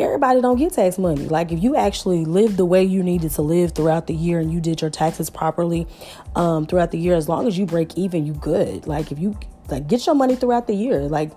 everybody 0.00 0.40
don't 0.40 0.58
get 0.58 0.72
tax 0.72 0.98
money. 0.98 1.26
Like 1.26 1.52
if 1.52 1.62
you 1.62 1.76
actually 1.76 2.24
live 2.24 2.56
the 2.56 2.64
way 2.64 2.82
you 2.82 3.02
needed 3.02 3.30
to 3.32 3.42
live 3.42 3.72
throughout 3.72 4.06
the 4.06 4.14
year 4.14 4.40
and 4.40 4.52
you 4.52 4.60
did 4.60 4.80
your 4.80 4.90
taxes 4.90 5.30
properly 5.30 5.86
um, 6.34 6.66
throughout 6.66 6.90
the 6.90 6.98
year, 6.98 7.14
as 7.14 7.28
long 7.28 7.46
as 7.46 7.56
you 7.56 7.66
break 7.66 7.96
even, 7.96 8.26
you 8.26 8.34
good. 8.34 8.86
Like 8.86 9.12
if 9.12 9.18
you 9.18 9.38
like 9.68 9.88
get 9.88 10.06
your 10.06 10.14
money 10.14 10.36
throughout 10.36 10.66
the 10.66 10.74
year, 10.74 11.02
like 11.02 11.30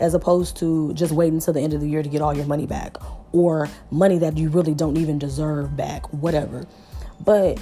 as 0.00 0.14
opposed 0.14 0.56
to 0.56 0.92
just 0.94 1.12
waiting 1.12 1.34
until 1.34 1.54
the 1.54 1.60
end 1.60 1.74
of 1.74 1.80
the 1.80 1.88
year 1.88 2.02
to 2.02 2.08
get 2.08 2.22
all 2.22 2.34
your 2.34 2.46
money 2.46 2.66
back 2.66 2.96
or 3.32 3.68
money 3.90 4.18
that 4.18 4.36
you 4.36 4.48
really 4.48 4.74
don't 4.74 4.96
even 4.96 5.18
deserve 5.18 5.76
back, 5.76 6.12
whatever. 6.12 6.66
But 7.24 7.60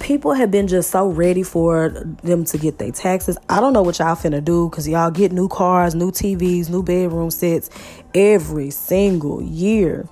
people 0.00 0.32
have 0.32 0.50
been 0.50 0.66
just 0.66 0.90
so 0.90 1.08
ready 1.08 1.42
for 1.42 1.90
them 2.22 2.44
to 2.44 2.58
get 2.58 2.78
their 2.78 2.90
taxes. 2.90 3.38
I 3.48 3.60
don't 3.60 3.72
know 3.72 3.82
what 3.82 3.98
y'all 3.98 4.16
finna 4.16 4.44
do 4.44 4.68
because 4.68 4.88
y'all 4.88 5.10
get 5.10 5.32
new 5.32 5.48
cars, 5.48 5.94
new 5.94 6.10
TVs, 6.10 6.68
new 6.68 6.82
bedroom 6.82 7.30
sets 7.30 7.70
every 8.14 8.70
single 8.70 9.42
year. 9.42 10.08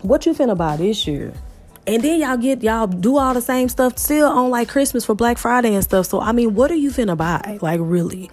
What 0.00 0.26
you 0.26 0.32
finna 0.32 0.56
buy 0.56 0.76
this 0.76 1.06
year? 1.06 1.32
And 1.86 2.02
then 2.02 2.20
y'all 2.20 2.36
get 2.36 2.62
y'all 2.62 2.86
do 2.86 3.16
all 3.16 3.32
the 3.34 3.40
same 3.40 3.68
stuff 3.68 3.96
still 3.98 4.28
on 4.28 4.50
like 4.50 4.68
Christmas 4.68 5.04
for 5.06 5.14
Black 5.14 5.38
Friday 5.38 5.74
and 5.74 5.82
stuff. 5.82 6.06
So 6.06 6.20
I 6.20 6.32
mean, 6.32 6.54
what 6.54 6.70
are 6.70 6.76
you 6.76 6.90
finna 6.90 7.16
buy? 7.16 7.58
Like 7.62 7.80
really? 7.82 8.30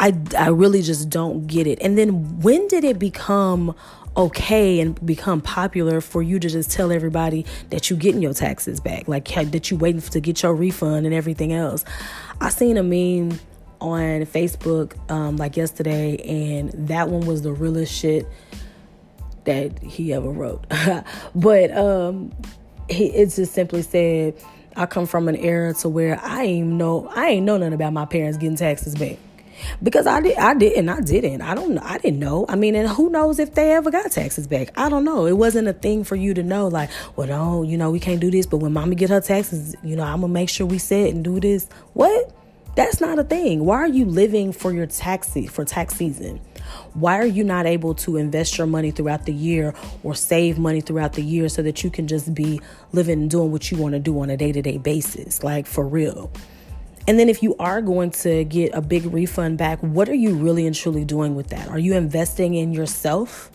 I, 0.00 0.18
I 0.36 0.48
really 0.48 0.82
just 0.82 1.10
don't 1.10 1.46
get 1.46 1.66
it. 1.66 1.78
And 1.80 1.96
then 1.96 2.40
when 2.40 2.66
did 2.68 2.84
it 2.84 2.98
become 2.98 3.74
okay 4.16 4.80
and 4.80 5.04
become 5.06 5.40
popular 5.40 6.00
for 6.00 6.22
you 6.22 6.38
to 6.38 6.48
just 6.48 6.70
tell 6.70 6.92
everybody 6.92 7.46
that 7.70 7.88
you're 7.88 7.98
getting 7.98 8.22
your 8.22 8.34
taxes 8.34 8.80
back, 8.80 9.08
like 9.08 9.26
that 9.28 9.70
you 9.70 9.76
waiting 9.76 10.00
to 10.00 10.20
get 10.20 10.42
your 10.42 10.54
refund 10.54 11.06
and 11.06 11.14
everything 11.14 11.52
else. 11.52 11.84
I 12.40 12.50
seen 12.50 12.76
a 12.76 12.82
meme 12.82 13.38
on 13.80 14.22
Facebook 14.26 14.96
um, 15.10 15.36
like 15.36 15.56
yesterday, 15.56 16.16
and 16.16 16.88
that 16.88 17.08
one 17.08 17.26
was 17.26 17.42
the 17.42 17.52
realest 17.52 17.92
shit 17.92 18.26
that 19.44 19.78
he 19.82 20.12
ever 20.12 20.30
wrote. 20.30 20.64
but 21.34 21.76
um, 21.76 22.32
he 22.88 23.06
it 23.06 23.26
just 23.30 23.52
simply 23.52 23.82
said, 23.82 24.34
"I 24.76 24.86
come 24.86 25.06
from 25.06 25.28
an 25.28 25.36
era 25.36 25.74
to 25.74 25.88
where 25.88 26.20
I 26.22 26.44
ain't 26.44 26.68
know 26.68 27.10
I 27.14 27.30
ain't 27.30 27.46
know 27.46 27.56
nothing 27.56 27.74
about 27.74 27.92
my 27.92 28.04
parents 28.04 28.38
getting 28.38 28.56
taxes 28.56 28.94
back." 28.94 29.18
Because 29.82 30.06
I 30.06 30.20
did, 30.20 30.36
I 30.36 30.54
did, 30.54 30.72
and 30.74 30.90
I 30.90 31.00
didn't. 31.00 31.42
I 31.42 31.54
don't, 31.54 31.78
I 31.78 31.98
didn't 31.98 32.18
know. 32.18 32.46
I 32.48 32.56
mean, 32.56 32.74
and 32.74 32.88
who 32.88 33.10
knows 33.10 33.38
if 33.38 33.54
they 33.54 33.72
ever 33.72 33.90
got 33.90 34.10
taxes 34.10 34.46
back? 34.46 34.70
I 34.76 34.88
don't 34.88 35.04
know. 35.04 35.26
It 35.26 35.36
wasn't 35.36 35.68
a 35.68 35.72
thing 35.72 36.04
for 36.04 36.16
you 36.16 36.34
to 36.34 36.42
know. 36.42 36.68
Like, 36.68 36.90
well, 37.16 37.28
no, 37.28 37.62
you 37.62 37.76
know, 37.76 37.90
we 37.90 38.00
can't 38.00 38.20
do 38.20 38.30
this, 38.30 38.46
but 38.46 38.58
when 38.58 38.72
Mommy 38.72 38.96
get 38.96 39.10
her 39.10 39.20
taxes, 39.20 39.74
you 39.82 39.96
know, 39.96 40.04
I'm 40.04 40.20
gonna 40.20 40.32
make 40.32 40.48
sure 40.48 40.66
we 40.66 40.78
sit 40.78 41.14
and 41.14 41.24
do 41.24 41.40
this. 41.40 41.68
What? 41.94 42.32
That's 42.74 43.02
not 43.02 43.18
a 43.18 43.24
thing. 43.24 43.66
Why 43.66 43.76
are 43.76 43.88
you 43.88 44.06
living 44.06 44.50
for 44.52 44.72
your 44.72 44.86
tax 44.86 45.36
for 45.50 45.64
tax 45.64 45.94
season? 45.94 46.40
Why 46.94 47.18
are 47.18 47.26
you 47.26 47.44
not 47.44 47.66
able 47.66 47.94
to 47.96 48.16
invest 48.16 48.56
your 48.56 48.66
money 48.66 48.90
throughout 48.90 49.26
the 49.26 49.32
year 49.32 49.74
or 50.02 50.14
save 50.14 50.58
money 50.58 50.80
throughout 50.80 51.12
the 51.12 51.22
year 51.22 51.50
so 51.50 51.60
that 51.62 51.84
you 51.84 51.90
can 51.90 52.08
just 52.08 52.34
be 52.34 52.60
living 52.92 53.20
and 53.20 53.30
doing 53.30 53.52
what 53.52 53.70
you 53.70 53.76
want 53.76 53.92
to 53.92 53.98
do 53.98 54.18
on 54.20 54.30
a 54.30 54.38
day 54.38 54.52
to 54.52 54.62
day 54.62 54.78
basis? 54.78 55.42
Like, 55.42 55.66
for 55.66 55.86
real. 55.86 56.30
And 57.08 57.18
then, 57.18 57.28
if 57.28 57.42
you 57.42 57.56
are 57.58 57.82
going 57.82 58.10
to 58.22 58.44
get 58.44 58.72
a 58.74 58.80
big 58.80 59.06
refund 59.06 59.58
back, 59.58 59.80
what 59.80 60.08
are 60.08 60.14
you 60.14 60.34
really 60.34 60.66
and 60.66 60.74
truly 60.74 61.04
doing 61.04 61.34
with 61.34 61.48
that? 61.48 61.68
Are 61.68 61.78
you 61.78 61.94
investing 61.94 62.54
in 62.54 62.72
yourself? 62.72 63.50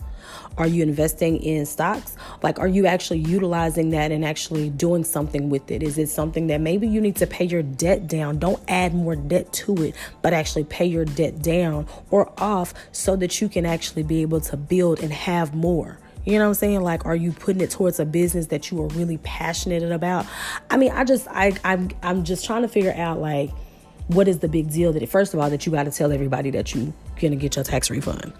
Are 0.58 0.66
you 0.66 0.82
investing 0.82 1.36
in 1.36 1.64
stocks? 1.66 2.16
Like, 2.42 2.58
are 2.58 2.66
you 2.66 2.86
actually 2.86 3.20
utilizing 3.20 3.90
that 3.90 4.10
and 4.10 4.24
actually 4.24 4.70
doing 4.70 5.04
something 5.04 5.50
with 5.50 5.70
it? 5.70 5.84
Is 5.84 5.98
it 5.98 6.08
something 6.08 6.48
that 6.48 6.60
maybe 6.60 6.88
you 6.88 7.00
need 7.00 7.14
to 7.16 7.28
pay 7.28 7.44
your 7.44 7.62
debt 7.62 8.08
down? 8.08 8.38
Don't 8.38 8.60
add 8.68 8.92
more 8.92 9.14
debt 9.14 9.52
to 9.52 9.82
it, 9.84 9.94
but 10.20 10.32
actually 10.32 10.64
pay 10.64 10.84
your 10.84 11.04
debt 11.04 11.40
down 11.42 11.86
or 12.10 12.32
off 12.38 12.74
so 12.90 13.14
that 13.16 13.40
you 13.40 13.48
can 13.48 13.64
actually 13.64 14.02
be 14.02 14.20
able 14.20 14.40
to 14.40 14.56
build 14.56 14.98
and 15.00 15.12
have 15.12 15.54
more. 15.54 16.00
You 16.28 16.34
know 16.34 16.44
what 16.44 16.48
I'm 16.48 16.54
saying? 16.54 16.82
Like, 16.82 17.06
are 17.06 17.16
you 17.16 17.32
putting 17.32 17.62
it 17.62 17.70
towards 17.70 17.98
a 17.98 18.04
business 18.04 18.48
that 18.48 18.70
you 18.70 18.82
are 18.82 18.88
really 18.88 19.16
passionate 19.16 19.82
about? 19.90 20.26
I 20.68 20.76
mean, 20.76 20.92
I 20.92 21.04
just, 21.04 21.26
I, 21.28 21.54
I'm, 21.64 21.88
I'm 22.02 22.22
just 22.22 22.44
trying 22.44 22.60
to 22.60 22.68
figure 22.68 22.92
out 22.92 23.18
like, 23.18 23.50
what 24.08 24.28
is 24.28 24.40
the 24.40 24.48
big 24.48 24.70
deal 24.70 24.92
that 24.92 25.02
it, 25.02 25.08
first 25.08 25.32
of 25.32 25.40
all 25.40 25.48
that 25.48 25.64
you 25.64 25.72
got 25.72 25.84
to 25.84 25.90
tell 25.90 26.12
everybody 26.12 26.50
that 26.50 26.74
you 26.74 26.92
gonna 27.18 27.36
get 27.36 27.56
your 27.56 27.64
tax 27.64 27.88
refund. 27.88 28.34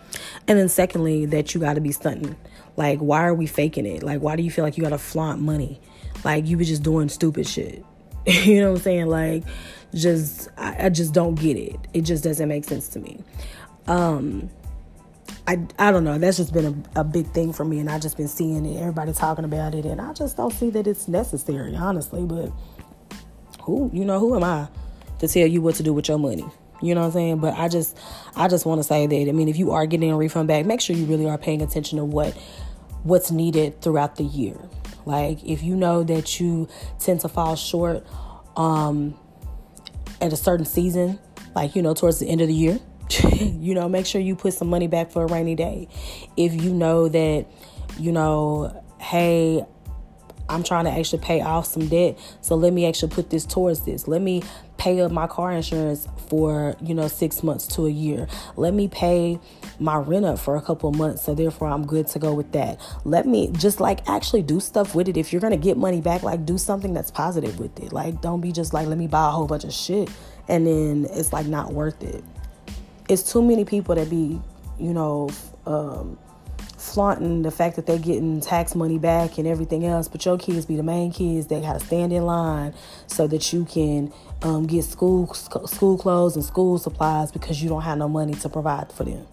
And 0.46 0.58
then 0.58 0.68
secondly 0.68 1.24
that 1.26 1.54
you 1.54 1.62
got 1.62 1.74
to 1.74 1.80
be 1.80 1.92
stunting. 1.92 2.36
Like 2.76 2.98
why 2.98 3.22
are 3.26 3.34
we 3.34 3.46
faking 3.46 3.86
it? 3.86 4.02
Like 4.02 4.20
why 4.20 4.36
do 4.36 4.42
you 4.42 4.50
feel 4.50 4.64
like 4.64 4.76
you 4.76 4.84
got 4.84 4.90
to 4.90 4.98
flaunt 4.98 5.40
money? 5.40 5.80
Like 6.24 6.46
you 6.46 6.58
were 6.58 6.64
just 6.64 6.82
doing 6.82 7.08
stupid 7.08 7.46
shit. 7.46 7.84
You 8.26 8.60
know 8.60 8.72
what 8.72 8.78
i'm 8.78 8.82
saying? 8.82 9.06
Like 9.06 9.44
just 9.94 10.48
I, 10.58 10.86
I 10.86 10.88
just 10.90 11.14
don't 11.14 11.34
get 11.34 11.56
it. 11.56 11.76
It 11.94 12.02
just 12.02 12.22
doesn't 12.22 12.48
make 12.48 12.64
sense 12.64 12.88
to 12.88 12.98
me. 12.98 13.22
Um 13.86 14.50
I, 15.46 15.66
I 15.78 15.90
don't 15.90 16.04
know. 16.04 16.18
That's 16.18 16.36
just 16.36 16.52
been 16.52 16.86
a, 16.94 17.00
a 17.00 17.04
big 17.04 17.26
thing 17.28 17.52
for 17.52 17.64
me, 17.64 17.78
and 17.78 17.88
I've 17.88 18.02
just 18.02 18.16
been 18.16 18.28
seeing 18.28 18.66
it, 18.66 18.78
everybody 18.78 19.12
talking 19.12 19.44
about 19.44 19.74
it, 19.74 19.84
and 19.86 20.00
I 20.00 20.12
just 20.12 20.36
don't 20.36 20.52
see 20.52 20.70
that 20.70 20.86
it's 20.86 21.08
necessary, 21.08 21.74
honestly. 21.74 22.24
But 22.24 22.52
who, 23.62 23.90
you 23.92 24.04
know, 24.04 24.18
who 24.18 24.36
am 24.36 24.44
I 24.44 24.68
to 25.20 25.28
tell 25.28 25.46
you 25.46 25.62
what 25.62 25.76
to 25.76 25.82
do 25.82 25.92
with 25.92 26.08
your 26.08 26.18
money? 26.18 26.44
You 26.80 26.94
know 26.94 27.00
what 27.00 27.06
I'm 27.06 27.12
saying? 27.12 27.38
But 27.38 27.54
I 27.54 27.68
just, 27.68 27.98
I 28.36 28.48
just 28.48 28.66
want 28.66 28.78
to 28.80 28.84
say 28.84 29.06
that. 29.06 29.28
I 29.28 29.32
mean, 29.32 29.48
if 29.48 29.56
you 29.56 29.72
are 29.72 29.86
getting 29.86 30.12
a 30.12 30.16
refund 30.16 30.48
back, 30.48 30.66
make 30.66 30.80
sure 30.80 30.94
you 30.94 31.06
really 31.06 31.28
are 31.28 31.38
paying 31.38 31.62
attention 31.62 31.98
to 31.98 32.04
what, 32.04 32.34
what's 33.02 33.30
needed 33.30 33.80
throughout 33.80 34.16
the 34.16 34.24
year. 34.24 34.56
Like 35.06 35.42
if 35.44 35.62
you 35.62 35.74
know 35.74 36.04
that 36.04 36.38
you 36.38 36.68
tend 37.00 37.20
to 37.20 37.28
fall 37.28 37.56
short, 37.56 38.06
um, 38.56 39.18
at 40.20 40.32
a 40.32 40.36
certain 40.36 40.66
season, 40.66 41.18
like 41.54 41.74
you 41.74 41.82
know, 41.82 41.94
towards 41.94 42.18
the 42.18 42.28
end 42.28 42.40
of 42.40 42.48
the 42.48 42.54
year 42.54 42.78
you 43.40 43.74
know, 43.74 43.88
make 43.88 44.06
sure 44.06 44.20
you 44.20 44.36
put 44.36 44.54
some 44.54 44.68
money 44.68 44.86
back 44.86 45.10
for 45.10 45.24
a 45.24 45.26
rainy 45.26 45.54
day. 45.54 45.88
If 46.36 46.54
you 46.54 46.72
know 46.72 47.08
that, 47.08 47.46
you 47.98 48.12
know, 48.12 48.82
hey, 48.98 49.64
I'm 50.48 50.62
trying 50.62 50.84
to 50.86 50.90
actually 50.90 51.22
pay 51.22 51.40
off 51.40 51.66
some 51.66 51.88
debt. 51.88 52.18
So 52.40 52.54
let 52.54 52.72
me 52.72 52.86
actually 52.86 53.10
put 53.12 53.30
this 53.30 53.44
towards 53.44 53.80
this. 53.80 54.08
Let 54.08 54.22
me 54.22 54.42
pay 54.78 55.00
up 55.00 55.12
my 55.12 55.26
car 55.26 55.52
insurance 55.52 56.08
for, 56.28 56.76
you 56.80 56.94
know, 56.94 57.08
six 57.08 57.42
months 57.42 57.66
to 57.66 57.86
a 57.86 57.90
year. 57.90 58.26
Let 58.56 58.72
me 58.72 58.88
pay 58.88 59.38
my 59.78 59.96
rent 59.96 60.24
up 60.24 60.38
for 60.38 60.56
a 60.56 60.62
couple 60.62 60.90
months. 60.92 61.22
So 61.22 61.34
therefore 61.34 61.68
I'm 61.68 61.86
good 61.86 62.06
to 62.08 62.18
go 62.18 62.32
with 62.32 62.52
that. 62.52 62.80
Let 63.04 63.26
me 63.26 63.50
just 63.52 63.80
like 63.80 64.08
actually 64.08 64.42
do 64.42 64.60
stuff 64.60 64.94
with 64.94 65.08
it. 65.08 65.16
If 65.16 65.32
you're 65.32 65.40
going 65.40 65.52
to 65.52 65.58
get 65.58 65.76
money 65.76 66.00
back, 66.00 66.22
like 66.22 66.46
do 66.46 66.56
something 66.56 66.94
that's 66.94 67.10
positive 67.10 67.58
with 67.58 67.78
it. 67.80 67.92
Like 67.92 68.22
don't 68.22 68.40
be 68.40 68.52
just 68.52 68.72
like, 68.72 68.86
let 68.86 68.98
me 68.98 69.06
buy 69.06 69.28
a 69.28 69.30
whole 69.30 69.46
bunch 69.46 69.64
of 69.64 69.72
shit. 69.72 70.08
And 70.48 70.66
then 70.66 71.06
it's 71.10 71.32
like 71.32 71.46
not 71.46 71.74
worth 71.74 72.02
it 72.02 72.24
it's 73.08 73.32
too 73.32 73.42
many 73.42 73.64
people 73.64 73.94
that 73.94 74.10
be, 74.10 74.40
you 74.78 74.92
know, 74.92 75.30
um, 75.66 76.18
flaunting 76.76 77.42
the 77.42 77.50
fact 77.50 77.76
that 77.76 77.86
they're 77.86 77.98
getting 77.98 78.40
tax 78.40 78.74
money 78.74 78.98
back 78.98 79.38
and 79.38 79.46
everything 79.46 79.84
else, 79.84 80.08
but 80.08 80.24
your 80.24 80.38
kids 80.38 80.66
be 80.66 80.76
the 80.76 80.82
main 80.82 81.10
kids 81.10 81.48
that 81.48 81.62
gotta 81.62 81.80
stand 81.80 82.12
in 82.12 82.24
line 82.24 82.72
so 83.06 83.26
that 83.26 83.52
you 83.52 83.64
can 83.64 84.12
um, 84.42 84.66
get 84.66 84.84
school 84.84 85.32
school 85.34 85.98
clothes 85.98 86.36
and 86.36 86.44
school 86.44 86.78
supplies 86.78 87.32
because 87.32 87.62
you 87.62 87.68
don't 87.68 87.82
have 87.82 87.98
no 87.98 88.08
money 88.08 88.34
to 88.34 88.48
provide 88.48 88.92
for 88.92 89.04
them. 89.04 89.26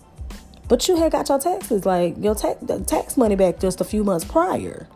But 0.68 0.88
you 0.88 0.96
had 0.96 1.12
got 1.12 1.30
your 1.30 1.40
taxes 1.40 1.86
like 1.86 2.16
your 2.18 2.36
tax 2.36 2.60
tax 2.88 3.18
money 3.18 3.36
back 3.36 3.60
just 3.60 3.80
a 3.82 3.84
few 3.84 4.04
months 4.04 4.26
prior. 4.26 4.88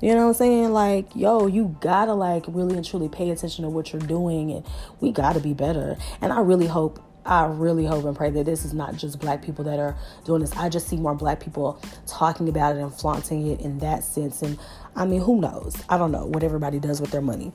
You 0.00 0.14
know 0.16 0.22
what 0.22 0.28
I'm 0.30 0.34
saying? 0.34 0.72
Like, 0.72 1.14
yo, 1.14 1.46
you 1.46 1.76
gotta 1.80 2.14
like 2.14 2.44
really 2.48 2.76
and 2.76 2.84
truly 2.84 3.08
pay 3.08 3.30
attention 3.30 3.62
to 3.62 3.70
what 3.70 3.92
you're 3.92 4.02
doing, 4.02 4.50
and 4.50 4.66
we 5.00 5.12
gotta 5.12 5.38
be 5.38 5.54
better. 5.54 5.96
And 6.20 6.32
I 6.32 6.40
really 6.40 6.66
hope 6.66 7.00
I 7.24 7.46
really 7.46 7.86
hope 7.86 8.04
and 8.04 8.16
pray 8.16 8.30
that 8.30 8.46
this 8.46 8.64
is 8.64 8.74
not 8.74 8.96
just 8.96 9.20
black 9.20 9.42
people 9.42 9.64
that 9.64 9.78
are 9.78 9.96
doing 10.24 10.40
this. 10.40 10.52
I 10.56 10.68
just 10.68 10.88
see 10.88 10.96
more 10.96 11.14
black 11.14 11.40
people 11.40 11.80
talking 12.06 12.48
about 12.48 12.76
it 12.76 12.80
and 12.80 12.92
flaunting 12.92 13.46
it 13.48 13.60
in 13.60 13.78
that 13.78 14.04
sense. 14.04 14.42
And 14.42 14.58
I 14.96 15.06
mean, 15.06 15.20
who 15.20 15.40
knows? 15.40 15.76
I 15.88 15.98
don't 15.98 16.12
know 16.12 16.26
what 16.26 16.42
everybody 16.42 16.78
does 16.80 17.00
with 17.00 17.10
their 17.10 17.20
money. 17.20 17.52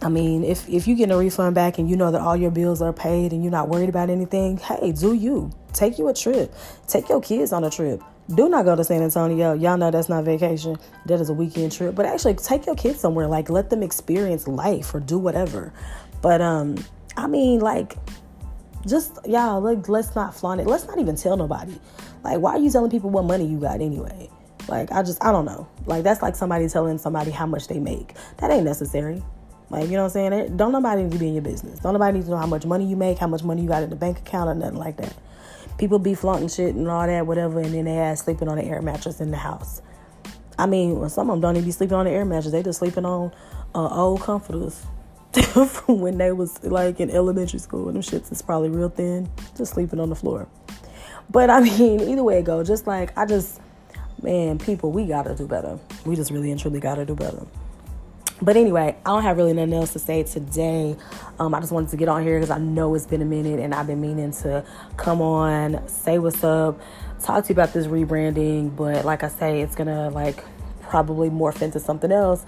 I 0.00 0.08
mean, 0.08 0.44
if 0.44 0.68
if 0.68 0.86
you 0.86 0.94
get 0.94 1.10
a 1.10 1.16
refund 1.16 1.54
back 1.54 1.78
and 1.78 1.90
you 1.90 1.96
know 1.96 2.10
that 2.12 2.20
all 2.20 2.36
your 2.36 2.50
bills 2.50 2.80
are 2.82 2.92
paid 2.92 3.32
and 3.32 3.42
you're 3.42 3.50
not 3.50 3.68
worried 3.68 3.88
about 3.88 4.10
anything, 4.10 4.56
hey, 4.58 4.92
do 4.92 5.12
you 5.12 5.50
take 5.72 5.98
you 5.98 6.08
a 6.08 6.14
trip? 6.14 6.54
Take 6.86 7.08
your 7.08 7.20
kids 7.20 7.52
on 7.52 7.64
a 7.64 7.70
trip. 7.70 8.02
Do 8.34 8.48
not 8.48 8.64
go 8.66 8.76
to 8.76 8.84
San 8.84 9.02
Antonio. 9.02 9.54
Y'all 9.54 9.78
know 9.78 9.90
that's 9.90 10.08
not 10.08 10.24
vacation. 10.24 10.76
That 11.06 11.20
is 11.20 11.30
a 11.30 11.34
weekend 11.34 11.72
trip. 11.72 11.94
But 11.94 12.06
actually, 12.06 12.34
take 12.34 12.66
your 12.66 12.74
kids 12.74 13.00
somewhere. 13.00 13.26
Like, 13.26 13.48
let 13.48 13.70
them 13.70 13.82
experience 13.82 14.46
life 14.46 14.94
or 14.94 15.00
do 15.00 15.18
whatever. 15.18 15.72
But 16.20 16.40
um, 16.42 16.76
I 17.16 17.26
mean, 17.26 17.60
like 17.60 17.96
just 18.86 19.18
y'all 19.26 19.60
like 19.60 19.88
let's 19.88 20.14
not 20.14 20.34
flaunt 20.34 20.60
it. 20.60 20.66
Let's 20.66 20.86
not 20.86 20.98
even 20.98 21.16
tell 21.16 21.36
nobody. 21.36 21.78
Like 22.22 22.38
why 22.38 22.52
are 22.52 22.58
you 22.58 22.70
telling 22.70 22.90
people 22.90 23.10
what 23.10 23.24
money 23.24 23.46
you 23.46 23.58
got 23.58 23.80
anyway? 23.80 24.30
Like 24.68 24.92
i 24.92 25.02
just 25.02 25.22
i 25.24 25.32
don't 25.32 25.44
know. 25.44 25.68
Like 25.86 26.04
that's 26.04 26.22
like 26.22 26.36
somebody 26.36 26.68
telling 26.68 26.98
somebody 26.98 27.30
how 27.30 27.46
much 27.46 27.68
they 27.68 27.80
make. 27.80 28.14
That 28.38 28.50
ain't 28.50 28.64
necessary. 28.64 29.22
Like 29.70 29.86
you 29.86 29.92
know 29.92 30.04
what 30.04 30.16
i'm 30.16 30.32
saying? 30.32 30.56
Don't 30.56 30.72
nobody 30.72 31.02
need 31.02 31.12
to 31.12 31.18
be 31.18 31.28
in 31.28 31.34
your 31.34 31.42
business. 31.42 31.80
Don't 31.80 31.92
nobody 31.92 32.18
need 32.18 32.24
to 32.24 32.30
know 32.30 32.36
how 32.36 32.46
much 32.46 32.64
money 32.64 32.86
you 32.86 32.96
make 32.96 33.18
how 33.18 33.26
much 33.26 33.42
money 33.42 33.62
you 33.62 33.68
got 33.68 33.82
in 33.82 33.90
the 33.90 33.96
bank 33.96 34.18
account 34.18 34.48
or 34.48 34.54
nothing 34.54 34.78
like 34.78 34.96
that. 34.98 35.14
People 35.78 35.98
be 35.98 36.14
flaunting 36.14 36.48
shit 36.48 36.74
and 36.74 36.88
all 36.88 37.06
that 37.06 37.26
whatever 37.26 37.60
and 37.60 37.74
then 37.74 37.84
they 37.84 37.98
ass 37.98 38.22
sleeping 38.22 38.48
on 38.48 38.58
an 38.58 38.64
air 38.64 38.82
mattress 38.82 39.20
in 39.20 39.30
the 39.30 39.36
house. 39.36 39.82
I 40.58 40.66
mean 40.66 41.08
some 41.08 41.30
of 41.30 41.34
them 41.34 41.40
don't 41.40 41.56
even 41.56 41.66
be 41.66 41.72
sleeping 41.72 41.96
on 41.96 42.06
the 42.06 42.12
air 42.12 42.24
mattress. 42.24 42.52
They 42.52 42.62
just 42.62 42.78
sleeping 42.78 43.04
on 43.04 43.32
uh, 43.74 43.88
old 43.88 44.22
comforters 44.22 44.86
from 45.32 45.68
when 46.00 46.18
they 46.18 46.32
was 46.32 46.62
like 46.64 47.00
in 47.00 47.10
elementary 47.10 47.58
school. 47.58 47.88
And 47.88 47.96
them 47.96 48.02
shits 48.02 48.32
is 48.32 48.42
probably 48.42 48.70
real 48.70 48.88
thin, 48.88 49.28
just 49.56 49.74
sleeping 49.74 50.00
on 50.00 50.08
the 50.08 50.16
floor. 50.16 50.48
But 51.30 51.50
I 51.50 51.60
mean, 51.78 52.00
either 52.00 52.24
way 52.24 52.38
it 52.38 52.44
go, 52.44 52.62
just 52.64 52.86
like 52.86 53.16
I 53.16 53.26
just, 53.26 53.60
man, 54.22 54.58
people, 54.58 54.92
we 54.92 55.06
gotta 55.06 55.34
do 55.34 55.46
better. 55.46 55.78
We 56.04 56.16
just 56.16 56.30
really 56.30 56.50
and 56.50 56.60
truly 56.60 56.80
gotta 56.80 57.04
do 57.04 57.14
better. 57.14 57.46
But 58.40 58.56
anyway, 58.56 58.96
I 59.04 59.10
don't 59.10 59.24
have 59.24 59.36
really 59.36 59.52
nothing 59.52 59.72
else 59.72 59.92
to 59.94 59.98
say 59.98 60.22
today. 60.22 60.96
Um, 61.40 61.54
I 61.56 61.60
just 61.60 61.72
wanted 61.72 61.90
to 61.90 61.96
get 61.96 62.08
on 62.08 62.22
here 62.22 62.38
because 62.38 62.50
I 62.50 62.58
know 62.58 62.94
it's 62.94 63.04
been 63.04 63.20
a 63.20 63.24
minute 63.24 63.58
and 63.58 63.74
I've 63.74 63.88
been 63.88 64.00
meaning 64.00 64.30
to 64.42 64.64
come 64.96 65.20
on, 65.20 65.86
say 65.88 66.20
what's 66.20 66.44
up, 66.44 66.80
talk 67.20 67.44
to 67.44 67.48
you 67.48 67.54
about 67.54 67.72
this 67.72 67.88
rebranding. 67.88 68.76
But 68.76 69.04
like 69.04 69.24
I 69.24 69.28
say, 69.28 69.60
it's 69.60 69.74
gonna 69.74 70.10
like 70.10 70.44
probably 70.82 71.30
morph 71.30 71.62
into 71.62 71.80
something 71.80 72.12
else 72.12 72.44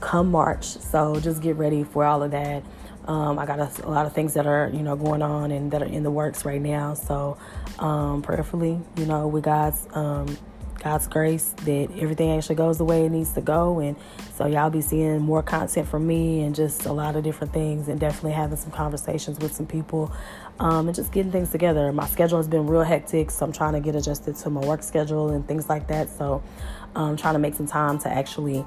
come 0.00 0.30
March. 0.30 0.64
So 0.64 1.20
just 1.20 1.42
get 1.42 1.56
ready 1.56 1.84
for 1.84 2.04
all 2.04 2.22
of 2.22 2.30
that. 2.32 2.62
Um, 3.06 3.38
I 3.38 3.46
got 3.46 3.60
a, 3.60 3.70
a, 3.84 3.90
lot 3.90 4.06
of 4.06 4.14
things 4.14 4.34
that 4.34 4.46
are, 4.46 4.68
you 4.72 4.82
know, 4.82 4.96
going 4.96 5.22
on 5.22 5.52
and 5.52 5.70
that 5.70 5.82
are 5.82 5.86
in 5.86 6.02
the 6.02 6.10
works 6.10 6.44
right 6.44 6.60
now. 6.60 6.94
So, 6.94 7.38
um, 7.78 8.22
prayerfully, 8.22 8.80
you 8.96 9.06
know, 9.06 9.28
with 9.28 9.44
God's, 9.44 9.86
um, 9.92 10.36
God's 10.82 11.06
grace 11.06 11.54
that 11.64 11.88
everything 11.98 12.30
actually 12.36 12.56
goes 12.56 12.78
the 12.78 12.84
way 12.84 13.04
it 13.06 13.10
needs 13.10 13.32
to 13.32 13.40
go. 13.40 13.78
And 13.78 13.96
so 14.34 14.46
y'all 14.46 14.70
be 14.70 14.80
seeing 14.80 15.20
more 15.20 15.42
content 15.42 15.88
from 15.88 16.06
me 16.06 16.42
and 16.42 16.54
just 16.54 16.86
a 16.86 16.92
lot 16.92 17.16
of 17.16 17.24
different 17.24 17.52
things 17.52 17.88
and 17.88 17.98
definitely 17.98 18.32
having 18.32 18.56
some 18.56 18.72
conversations 18.72 19.38
with 19.38 19.52
some 19.52 19.66
people 19.66 20.12
um, 20.58 20.88
and 20.88 20.94
just 20.94 21.12
getting 21.12 21.32
things 21.32 21.50
together. 21.50 21.92
My 21.92 22.06
schedule 22.06 22.38
has 22.38 22.48
been 22.48 22.66
real 22.66 22.82
hectic, 22.82 23.30
so 23.30 23.44
I'm 23.44 23.52
trying 23.52 23.72
to 23.74 23.80
get 23.80 23.94
adjusted 23.94 24.36
to 24.36 24.50
my 24.50 24.64
work 24.66 24.82
schedule 24.82 25.30
and 25.30 25.46
things 25.46 25.68
like 25.68 25.88
that. 25.88 26.08
So 26.10 26.42
I'm 26.94 27.02
um, 27.02 27.16
trying 27.16 27.34
to 27.34 27.40
make 27.40 27.54
some 27.54 27.66
time 27.66 27.98
to 28.00 28.08
actually 28.08 28.64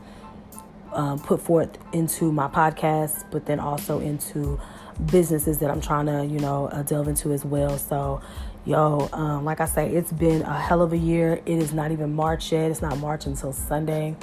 um, 0.94 1.20
put 1.20 1.42
forth 1.42 1.78
into 1.94 2.32
my 2.32 2.48
podcast, 2.48 3.26
but 3.32 3.46
then 3.46 3.60
also 3.60 4.00
into 4.00 4.60
businesses 5.06 5.60
that 5.60 5.70
I'm 5.70 5.82
trying 5.82 6.08
to, 6.08 6.26
you 6.26 6.40
know, 6.40 6.68
uh, 6.68 6.84
delve 6.84 7.08
into 7.08 7.32
as 7.32 7.46
well. 7.46 7.78
So, 7.78 8.22
yo, 8.66 9.10
um, 9.14 9.46
like 9.46 9.62
I 9.62 9.66
say, 9.66 9.90
it's 9.90 10.12
been 10.12 10.42
a 10.42 10.60
hell 10.60 10.82
of 10.82 10.94
a 10.94 10.98
year. 10.98 11.42
It 11.46 11.58
is 11.60 11.74
not 11.74 11.92
even 11.92 12.14
March 12.14 12.52
yet. 12.52 12.72
It's 12.72 12.82
not 12.82 12.98
March 12.98 13.26
until 13.26 13.54
Sunday. 13.54 14.16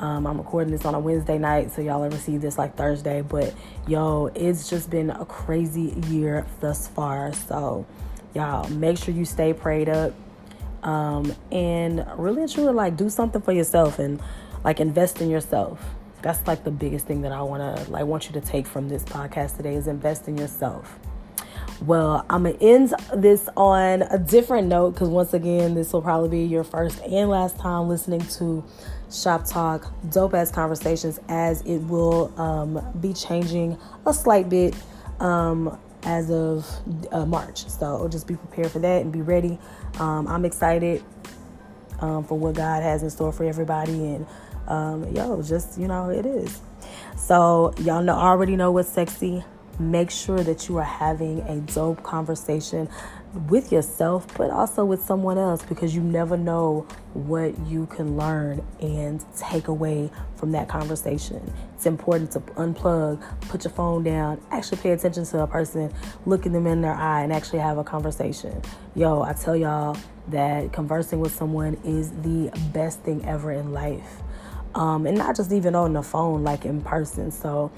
Um, 0.00 0.26
I'm 0.26 0.38
recording 0.38 0.70
this 0.70 0.84
on 0.84 0.94
a 0.94 1.00
Wednesday 1.00 1.38
night, 1.38 1.72
so 1.72 1.82
y'all 1.82 2.04
ever 2.04 2.16
see 2.16 2.38
this 2.38 2.56
like 2.56 2.76
Thursday. 2.76 3.22
But 3.22 3.54
yo, 3.86 4.26
it's 4.34 4.70
just 4.70 4.90
been 4.90 5.10
a 5.10 5.24
crazy 5.24 5.94
year 6.08 6.46
thus 6.60 6.88
far. 6.88 7.32
So, 7.32 7.86
y'all 8.34 8.68
make 8.68 8.98
sure 8.98 9.14
you 9.14 9.24
stay 9.24 9.52
prayed 9.52 9.88
up 9.88 10.14
um, 10.82 11.34
and 11.50 12.06
really 12.16 12.42
and 12.42 12.52
truly 12.52 12.72
like 12.72 12.96
do 12.96 13.10
something 13.10 13.42
for 13.42 13.52
yourself 13.52 13.98
and 13.98 14.20
like 14.64 14.80
invest 14.80 15.20
in 15.20 15.30
yourself 15.30 15.80
that's 16.22 16.46
like 16.46 16.64
the 16.64 16.70
biggest 16.70 17.06
thing 17.06 17.22
that 17.22 17.32
I 17.32 17.42
want 17.42 17.76
to 17.76 17.90
like 17.90 18.06
want 18.06 18.26
you 18.26 18.32
to 18.32 18.40
take 18.40 18.66
from 18.66 18.88
this 18.88 19.04
podcast 19.04 19.56
today 19.56 19.74
is 19.74 19.86
invest 19.86 20.28
in 20.28 20.36
yourself. 20.36 20.98
Well, 21.82 22.26
I'm 22.28 22.42
gonna 22.42 22.56
end 22.60 22.94
this 23.14 23.48
on 23.56 24.02
a 24.02 24.18
different 24.18 24.66
note 24.68 24.94
because 24.94 25.08
once 25.08 25.32
again, 25.32 25.74
this 25.74 25.92
will 25.92 26.02
probably 26.02 26.28
be 26.28 26.44
your 26.44 26.64
first 26.64 27.00
and 27.02 27.30
last 27.30 27.56
time 27.58 27.88
listening 27.88 28.20
to 28.38 28.64
Shop 29.10 29.46
Talk, 29.46 29.92
dope 30.10 30.34
ass 30.34 30.50
conversations, 30.50 31.20
as 31.28 31.62
it 31.62 31.78
will 31.78 32.32
um, 32.40 32.84
be 33.00 33.12
changing 33.12 33.78
a 34.06 34.12
slight 34.12 34.48
bit 34.48 34.74
um, 35.20 35.78
as 36.02 36.30
of 36.30 36.66
uh, 37.12 37.24
March. 37.24 37.66
So 37.68 38.08
just 38.08 38.26
be 38.26 38.34
prepared 38.34 38.70
for 38.72 38.80
that 38.80 39.02
and 39.02 39.12
be 39.12 39.22
ready. 39.22 39.58
Um, 39.98 40.26
I'm 40.26 40.44
excited 40.44 41.04
um, 42.00 42.24
for 42.24 42.38
what 42.38 42.54
God 42.54 42.82
has 42.82 43.02
in 43.02 43.10
store 43.10 43.32
for 43.32 43.44
everybody 43.44 43.92
and 43.92 44.26
um, 44.68 45.08
yo, 45.14 45.42
just, 45.42 45.78
you 45.78 45.88
know, 45.88 46.10
it 46.10 46.26
is. 46.26 46.60
So, 47.16 47.74
y'all 47.78 48.02
know, 48.02 48.14
already 48.14 48.54
know 48.54 48.70
what's 48.70 48.88
sexy. 48.88 49.44
Make 49.78 50.10
sure 50.10 50.40
that 50.40 50.68
you 50.68 50.76
are 50.78 50.84
having 50.84 51.40
a 51.42 51.60
dope 51.60 52.02
conversation 52.02 52.88
with 53.48 53.70
yourself, 53.70 54.26
but 54.36 54.50
also 54.50 54.84
with 54.84 55.02
someone 55.02 55.38
else 55.38 55.62
because 55.62 55.94
you 55.94 56.02
never 56.02 56.36
know 56.36 56.86
what 57.14 57.58
you 57.66 57.86
can 57.86 58.16
learn 58.16 58.64
and 58.80 59.24
take 59.36 59.68
away 59.68 60.10
from 60.36 60.52
that 60.52 60.68
conversation. 60.68 61.52
It's 61.74 61.86
important 61.86 62.32
to 62.32 62.40
unplug, 62.40 63.22
put 63.42 63.64
your 63.64 63.72
phone 63.72 64.02
down, 64.02 64.40
actually 64.50 64.78
pay 64.78 64.90
attention 64.90 65.24
to 65.26 65.42
a 65.42 65.46
person, 65.46 65.92
looking 66.26 66.52
them 66.52 66.66
in 66.66 66.80
their 66.80 66.94
eye, 66.94 67.22
and 67.22 67.32
actually 67.32 67.60
have 67.60 67.78
a 67.78 67.84
conversation. 67.84 68.60
Yo, 68.94 69.22
I 69.22 69.32
tell 69.32 69.56
y'all 69.56 69.96
that 70.28 70.72
conversing 70.72 71.20
with 71.20 71.32
someone 71.34 71.74
is 71.84 72.10
the 72.22 72.50
best 72.72 73.00
thing 73.00 73.24
ever 73.24 73.52
in 73.52 73.72
life 73.72 74.22
um, 74.74 75.06
and 75.06 75.16
not 75.16 75.36
just 75.36 75.52
even 75.52 75.74
on 75.74 75.92
the 75.92 76.02
phone, 76.02 76.44
like 76.44 76.64
in 76.64 76.80
person. 76.80 77.30
So, 77.30 77.72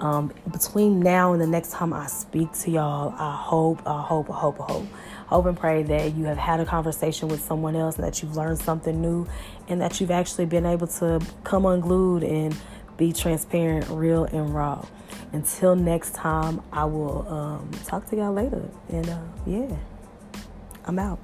um, 0.00 0.32
between 0.52 1.00
now 1.00 1.32
and 1.32 1.42
the 1.42 1.46
next 1.46 1.72
time 1.72 1.92
I 1.92 2.06
speak 2.06 2.52
to 2.60 2.70
y'all, 2.70 3.14
I 3.18 3.34
hope, 3.34 3.80
I 3.86 4.00
hope, 4.00 4.30
I 4.30 4.34
hope, 4.34 4.60
I 4.60 4.72
hope, 4.72 4.86
hope 5.26 5.46
and 5.46 5.58
pray 5.58 5.82
that 5.82 6.14
you 6.14 6.24
have 6.26 6.38
had 6.38 6.60
a 6.60 6.64
conversation 6.64 7.28
with 7.28 7.40
someone 7.40 7.74
else 7.74 7.96
and 7.96 8.04
that 8.04 8.22
you've 8.22 8.36
learned 8.36 8.58
something 8.60 9.00
new 9.00 9.26
and 9.68 9.80
that 9.80 10.00
you've 10.00 10.10
actually 10.10 10.46
been 10.46 10.66
able 10.66 10.86
to 10.86 11.20
come 11.44 11.66
unglued 11.66 12.22
and 12.22 12.56
be 12.96 13.12
transparent, 13.12 13.88
real, 13.90 14.24
and 14.24 14.54
raw. 14.54 14.84
Until 15.32 15.76
next 15.76 16.14
time, 16.14 16.62
I 16.72 16.84
will 16.84 17.26
um, 17.28 17.70
talk 17.84 18.06
to 18.10 18.16
y'all 18.16 18.32
later. 18.32 18.62
And 18.88 19.08
uh, 19.08 19.20
yeah, 19.46 19.76
I'm 20.84 20.98
out. 20.98 21.18